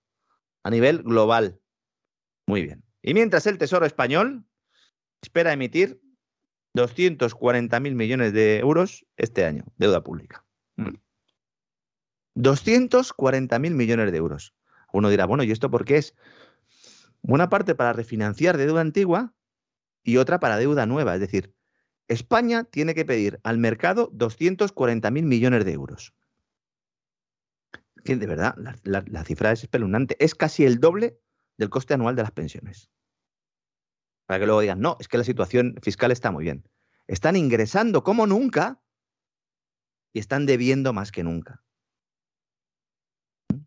[0.63, 1.61] a nivel global.
[2.47, 2.83] Muy bien.
[3.03, 4.47] Y mientras el Tesoro español
[5.21, 6.01] espera emitir
[6.75, 10.45] 240.000 millones de euros este año, deuda pública.
[12.37, 13.77] 240.000 mm.
[13.77, 14.55] millones de euros.
[14.93, 16.15] Uno dirá, bueno, ¿y esto por qué es?
[17.27, 19.35] Buena parte para refinanciar deuda antigua
[20.03, 21.55] y otra para deuda nueva, es decir,
[22.07, 26.15] España tiene que pedir al mercado 240.000 millones de euros.
[28.05, 30.23] de verdad, la, cifra es espeluznante.
[30.23, 31.19] Es casi el doble
[31.57, 32.91] del coste anual de las pensiones.
[34.27, 36.69] Para que luego digan, no, es que la situación fiscal está muy bien.
[37.07, 38.83] Están ingresando como nunca
[40.13, 41.65] y están debiendo más que nunca.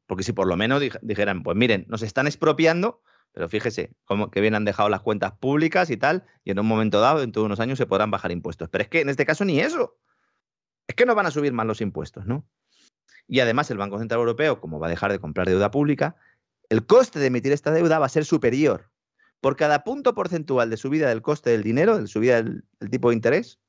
[0.05, 3.01] Porque si por lo menos dijeran, pues miren, nos están expropiando,
[3.37, 6.65] pero fíjese, cómo que bien han dejado las cuentas públicas y tal, y en un
[6.65, 8.67] momento dado, en todos unos años, se podrán bajar impuestos.
[8.67, 9.95] Pero es que en este caso ni eso.
[10.87, 12.47] Es que no van a subir más los impuestos, ¿no?
[13.27, 16.15] Y además el Banco Central Europeo, como va a dejar de comprar deuda pública,
[16.69, 18.89] el coste de emitir esta deuda va a ser superior.
[19.39, 23.09] Por cada punto porcentual de subida del coste del dinero, de subida del, del tipo
[23.09, 23.59] de interés,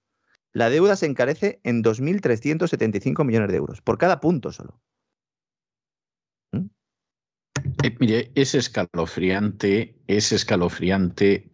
[0.54, 4.80] la deuda se encarece en 2.375 millones de euros, por cada punto solo.
[7.82, 11.48] Eh, mire, es escalofriante, es escalofriante,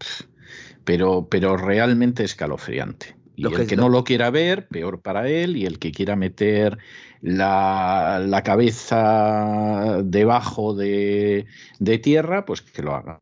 [0.85, 3.17] pero, pero realmente escalofriante.
[3.37, 6.79] Y el que no lo quiera ver, peor para él, y el que quiera meter
[7.21, 11.47] la, cabeza debajo de,
[11.81, 13.21] de, tierra, pues que lo haga.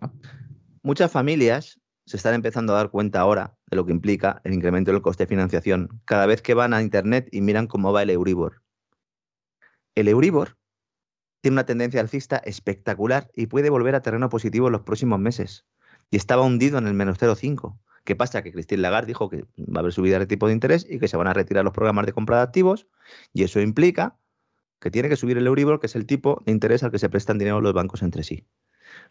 [0.83, 4.93] Muchas familias se están empezando a dar cuenta ahora de lo que implica el incremento
[4.93, 8.11] del coste de financiación cada vez que van a Internet y miran cómo va el
[8.11, 8.63] Euribor.
[9.95, 10.59] El Euribor
[11.43, 15.67] tiene una tendencia alcista espectacular y puede volver a terreno positivo en los próximos meses.
[16.09, 17.79] Y estaba hundido en el menos 0,5.
[18.05, 18.43] ¿Qué pasa?
[18.43, 21.09] Que Christine Lagarde dijo que va a haber subida de tipo de interés y que
[21.09, 22.87] se van a retirar los programas de compra de activos.
[23.33, 24.17] Y eso implica
[24.81, 27.09] que tiene que subir el Euribor, que es el tipo de interés al que se
[27.09, 28.47] prestan dinero los bancos entre sí.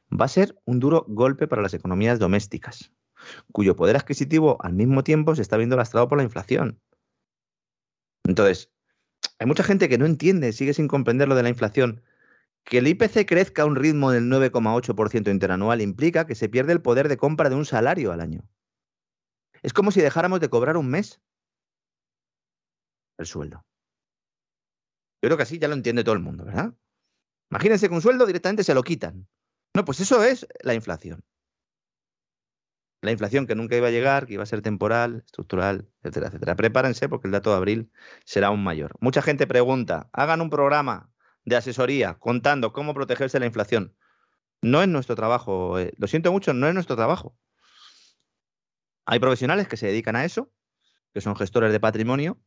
[0.10, 2.94] Va a ser un duro golpe para las economías domésticas,
[3.52, 6.80] cuyo poder adquisitivo al mismo tiempo se está viendo lastrado por la inflación.
[8.24, 8.72] Entonces,
[9.38, 12.04] hay mucha gente que no entiende, sigue sin comprender lo de la inflación
[12.64, 16.82] que el IPC crezca a un ritmo del 9,8% interanual implica que se pierde el
[16.82, 18.48] poder de compra de un salario al año.
[19.62, 21.22] Es como si dejáramos de cobrar un mes
[23.18, 23.66] el sueldo.
[25.22, 26.74] Yo creo que así ya lo entiende todo el mundo, ¿verdad?
[27.52, 29.28] Imagínense que un sueldo directamente se lo quitan.
[29.76, 31.24] No, pues eso es la inflación.
[33.02, 36.56] La inflación que nunca iba a llegar, que iba a ser temporal, estructural, etcétera, etcétera.
[36.56, 37.92] Prepárense porque el dato de abril
[38.26, 38.96] será aún mayor.
[39.00, 41.11] Mucha gente pregunta, hagan un programa
[41.46, 43.96] de asesoría contando cómo protegerse de la inflación.
[44.62, 47.36] No es nuestro trabajo, eh, lo siento mucho, no es nuestro trabajo.
[49.06, 50.52] Hay profesionales que se dedican a eso,
[51.14, 52.40] que son gestores de patrimonio,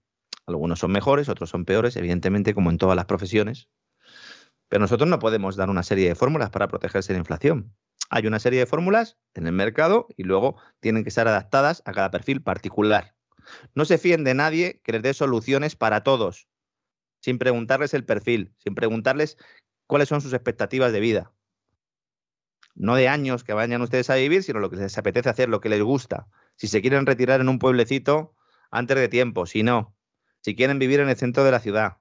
[0.46, 3.68] algunos son mejores, otros son peores, evidentemente, como en todas las profesiones.
[4.68, 7.74] Pero nosotros no podemos dar una serie de fórmulas para protegerse de la inflación.
[8.10, 11.92] Hay una serie de fórmulas en el mercado y luego tienen que ser adaptadas a
[11.92, 13.14] cada perfil particular.
[13.74, 16.48] No se fíen de nadie que les dé soluciones para todos,
[17.24, 19.38] sin preguntarles el perfil, sin preguntarles
[19.86, 21.32] cuáles son sus expectativas de vida.
[22.74, 25.62] No de años que vayan ustedes a vivir, sino lo que les apetece hacer, lo
[25.62, 26.26] que les gusta.
[26.56, 28.34] Si se quieren retirar en un pueblecito
[28.70, 29.96] antes de tiempo, si no.
[30.42, 31.96] Si quieren vivir en el centro de la ciudad.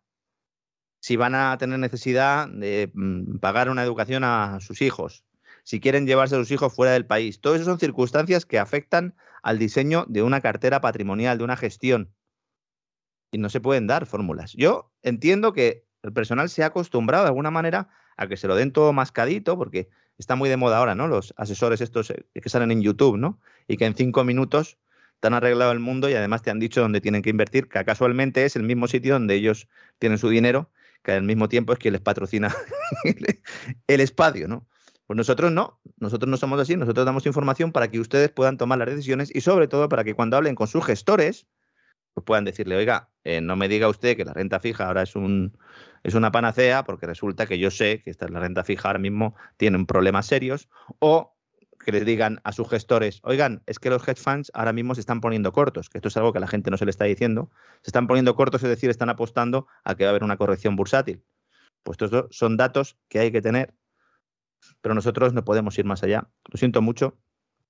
[0.99, 5.23] Si van a tener necesidad de mm, pagar una educación a sus hijos.
[5.63, 7.39] Si quieren llevarse a sus hijos fuera del país.
[7.39, 12.13] Todo eso son circunstancias que afectan al diseño de una cartera patrimonial, de una gestión.
[13.33, 14.53] Y no se pueden dar fórmulas.
[14.53, 18.55] Yo entiendo que el personal se ha acostumbrado de alguna manera a que se lo
[18.55, 21.07] den todo mascadito, porque está muy de moda ahora, ¿no?
[21.07, 23.39] Los asesores estos eh, que salen en YouTube, ¿no?
[23.67, 24.77] Y que en cinco minutos
[25.19, 27.83] te han arreglado el mundo y además te han dicho dónde tienen que invertir, que
[27.83, 29.67] casualmente es el mismo sitio donde ellos
[29.97, 30.69] tienen su dinero,
[31.01, 32.53] que al mismo tiempo es quien les patrocina
[33.87, 34.67] el espacio, ¿no?
[35.07, 38.79] Pues nosotros no, nosotros no somos así, nosotros damos información para que ustedes puedan tomar
[38.79, 41.47] las decisiones y sobre todo para que cuando hablen con sus gestores,
[42.13, 45.15] pues puedan decirle, oiga, eh, no me diga usted que la renta fija ahora es
[45.15, 45.57] un,
[46.03, 49.35] es una panacea porque resulta que yo sé que esta, la renta fija ahora mismo
[49.57, 51.33] tiene problemas serios o
[51.83, 55.01] que les digan a sus gestores, oigan, es que los hedge funds ahora mismo se
[55.01, 57.05] están poniendo cortos, que esto es algo que a la gente no se le está
[57.05, 57.51] diciendo,
[57.81, 60.75] se están poniendo cortos, es decir, están apostando a que va a haber una corrección
[60.75, 61.23] bursátil.
[61.83, 63.73] Pues estos son datos que hay que tener,
[64.81, 66.29] pero nosotros no podemos ir más allá.
[66.49, 67.17] Lo siento mucho,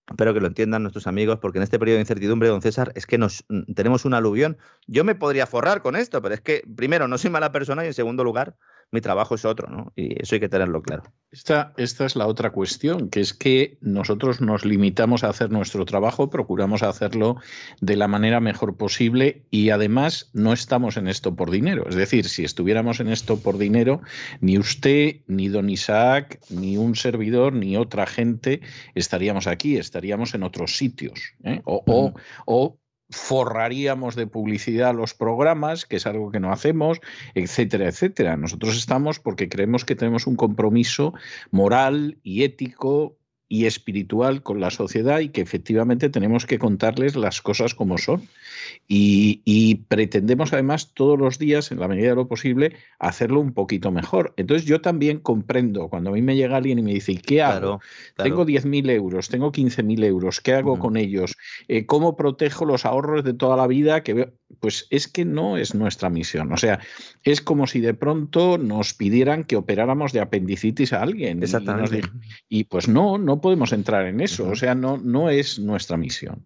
[0.09, 3.05] Espero que lo entiendan nuestros amigos, porque en este periodo de incertidumbre, don César, es
[3.05, 4.57] que nos mm, tenemos un aluvión.
[4.85, 7.87] Yo me podría forrar con esto, pero es que, primero, no soy mala persona y
[7.87, 8.57] en segundo lugar,
[8.93, 9.91] mi trabajo es otro, ¿no?
[9.95, 11.03] Y eso hay que tenerlo claro.
[11.31, 15.83] Esta, esta es la otra cuestión, que es que nosotros nos limitamos a hacer nuestro
[15.83, 17.37] trabajo, procuramos hacerlo
[17.81, 21.89] de la manera mejor posible y además no estamos en esto por dinero.
[21.89, 24.01] Es decir, si estuviéramos en esto por dinero,
[24.41, 28.61] ni usted, ni don Isaac, ni un servidor, ni otra gente
[28.93, 31.33] estaríamos aquí, estaríamos en otros sitios.
[31.43, 31.61] ¿eh?
[31.65, 32.13] O, o,
[32.45, 32.77] o
[33.13, 36.99] forraríamos de publicidad los programas, que es algo que no hacemos,
[37.35, 38.37] etcétera, etcétera.
[38.37, 41.13] Nosotros estamos porque creemos que tenemos un compromiso
[41.51, 43.17] moral y ético
[43.47, 48.27] y espiritual con la sociedad y que efectivamente tenemos que contarles las cosas como son.
[48.87, 53.91] Y, pretendemos además todos los días, en la medida de lo posible, hacerlo un poquito
[53.91, 54.33] mejor.
[54.37, 57.41] Entonces yo también comprendo cuando a mí me llega alguien y me dice, ¿y qué
[57.41, 57.79] hago?
[58.15, 61.35] Tengo 10.000 euros, tengo 15.000 euros, ¿qué hago con ellos?
[61.67, 65.75] Eh, ¿Cómo protejo los ahorros de toda la vida que Pues es que no es
[65.75, 66.51] nuestra misión.
[66.51, 66.79] O sea,
[67.23, 71.43] es como si de pronto nos pidieran que operáramos de apendicitis a alguien.
[71.43, 72.01] Exactamente.
[72.49, 74.47] Y, pues no, no podemos entrar en eso.
[74.49, 76.43] O sea, no, no es nuestra misión.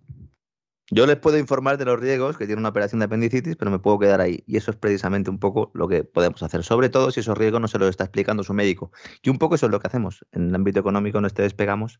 [0.90, 3.78] Yo les puedo informar de los riesgos que tiene una operación de apendicitis, pero me
[3.78, 4.44] puedo quedar ahí.
[4.48, 7.62] Y eso es precisamente un poco lo que podemos hacer, sobre todo si esos riesgos
[7.62, 8.92] no se los está explicando su médico.
[9.22, 10.26] Y un poco eso es lo que hacemos.
[10.32, 12.00] En el ámbito económico no este despegamos.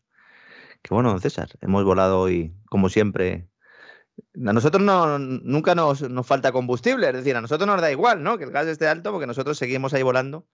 [0.82, 3.48] Que bueno, César, hemos volado hoy, como siempre.
[4.34, 8.24] A nosotros no, nunca nos, nos falta combustible, es decir, a nosotros nos da igual,
[8.24, 8.36] ¿no?
[8.36, 10.48] Que el gas esté alto porque nosotros seguimos ahí volando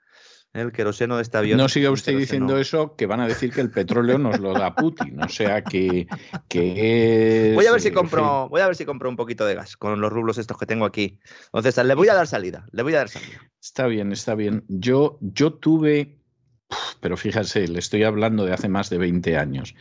[0.54, 1.58] el queroseno de este avión.
[1.58, 4.74] No siga usted diciendo eso, que van a decir que el petróleo nos lo da
[4.74, 5.22] Putin.
[5.22, 6.06] O sea que,
[6.48, 9.76] que Voy a ver si compro, voy a ver si compro un poquito de gas
[9.76, 11.18] con los rublos estos que tengo aquí.
[11.46, 13.40] Entonces, le voy a dar salida, le voy a dar salida.
[13.60, 14.64] Está bien, está bien.
[14.68, 16.18] Yo, yo tuve
[17.00, 19.74] pero fíjese, le estoy hablando de hace más de 20 años.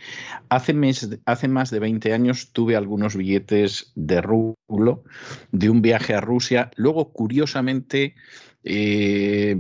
[0.50, 5.04] Hace, mes, hace, más de 20 años tuve algunos billetes de rublo
[5.52, 6.72] de un viaje a Rusia.
[6.76, 8.16] Luego, curiosamente,
[8.64, 9.58] eh,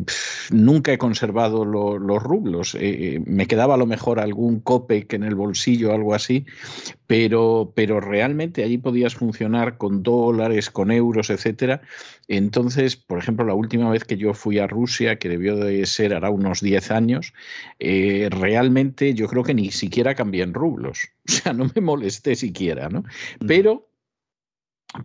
[0.52, 2.76] nunca he conservado los rublos.
[2.80, 6.46] Eh, me quedaba a lo mejor algún copec en el bolsillo algo así,
[7.08, 11.82] pero, pero realmente allí podías funcionar con dólares, con euros, etcétera.
[12.28, 16.14] Entonces, por ejemplo, la última vez que yo fui a Rusia, que debió de ser
[16.14, 17.34] hará unos 10 años,
[17.80, 21.10] eh, realmente yo creo que ni siquiera cambié en rublos.
[21.28, 23.04] O sea, no me molesté siquiera, ¿no?
[23.48, 23.93] Pero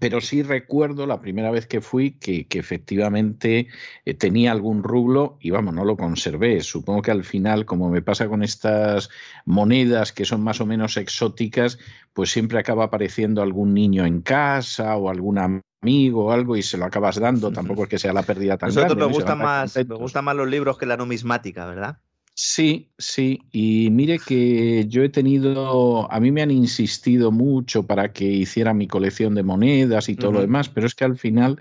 [0.01, 3.69] pero sí recuerdo la primera vez que fui que, efectivamente
[4.05, 6.61] eh, tenía algún rublo y vamos, no lo conservé.
[6.61, 9.09] Supongo que al final, como me pasa con estas
[9.47, 11.79] monedas que son más o menos exóticas,
[12.13, 16.77] pues siempre acaba apareciendo algún niño en casa o algún amigo o algo y se
[16.77, 17.51] lo acabas dando.
[17.51, 18.95] Tampoco es que sea la pérdida tan grande.
[18.95, 21.99] Me gustan, más, me gustan más los libros que la numismática, ¿verdad?
[22.41, 28.13] Sí, sí, y mire que yo he tenido, a mí me han insistido mucho para
[28.13, 31.61] que hiciera mi colección de monedas y todo lo demás, pero es que al final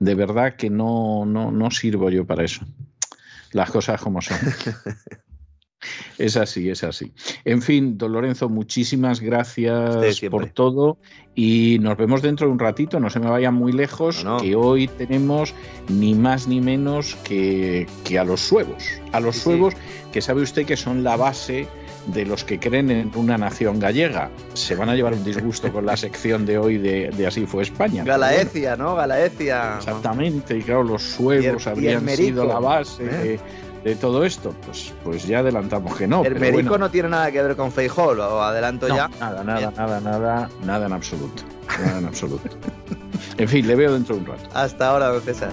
[0.00, 2.66] de verdad que no, no, no sirvo yo para eso.
[3.52, 4.36] Las cosas como son.
[6.18, 7.12] Es así, es así.
[7.44, 10.98] En fin, don Lorenzo, muchísimas gracias por todo
[11.34, 14.88] y nos vemos dentro de un ratito, no se me vayan muy lejos, que hoy
[14.88, 15.54] tenemos
[15.88, 18.84] ni más ni menos que, que a los suevos.
[19.12, 19.74] A los suevos,
[20.12, 21.68] que sabe usted que son la base
[22.06, 24.30] de los que creen en una nación gallega.
[24.54, 28.04] Se van a llevar un disgusto con la sección de hoy de, Así fue España.
[28.04, 28.94] Galaecia, ¿no?
[28.94, 29.76] Galaecia.
[29.78, 33.08] Exactamente, y claro, los suevos habrían sido la base ¿eh?
[33.08, 33.40] de,
[33.94, 34.54] todo esto.
[34.64, 36.24] Pues, pues ya adelantamos que no.
[36.24, 39.08] El merico no tiene nada que ver con Feijol, o adelanto ya.
[39.20, 41.42] Nada, nada, nada, nada, nada en absoluto.
[41.84, 42.48] Nada en absoluto.
[43.38, 44.48] en fin, le veo dentro de un rato.
[44.52, 45.52] Hasta ahora, César.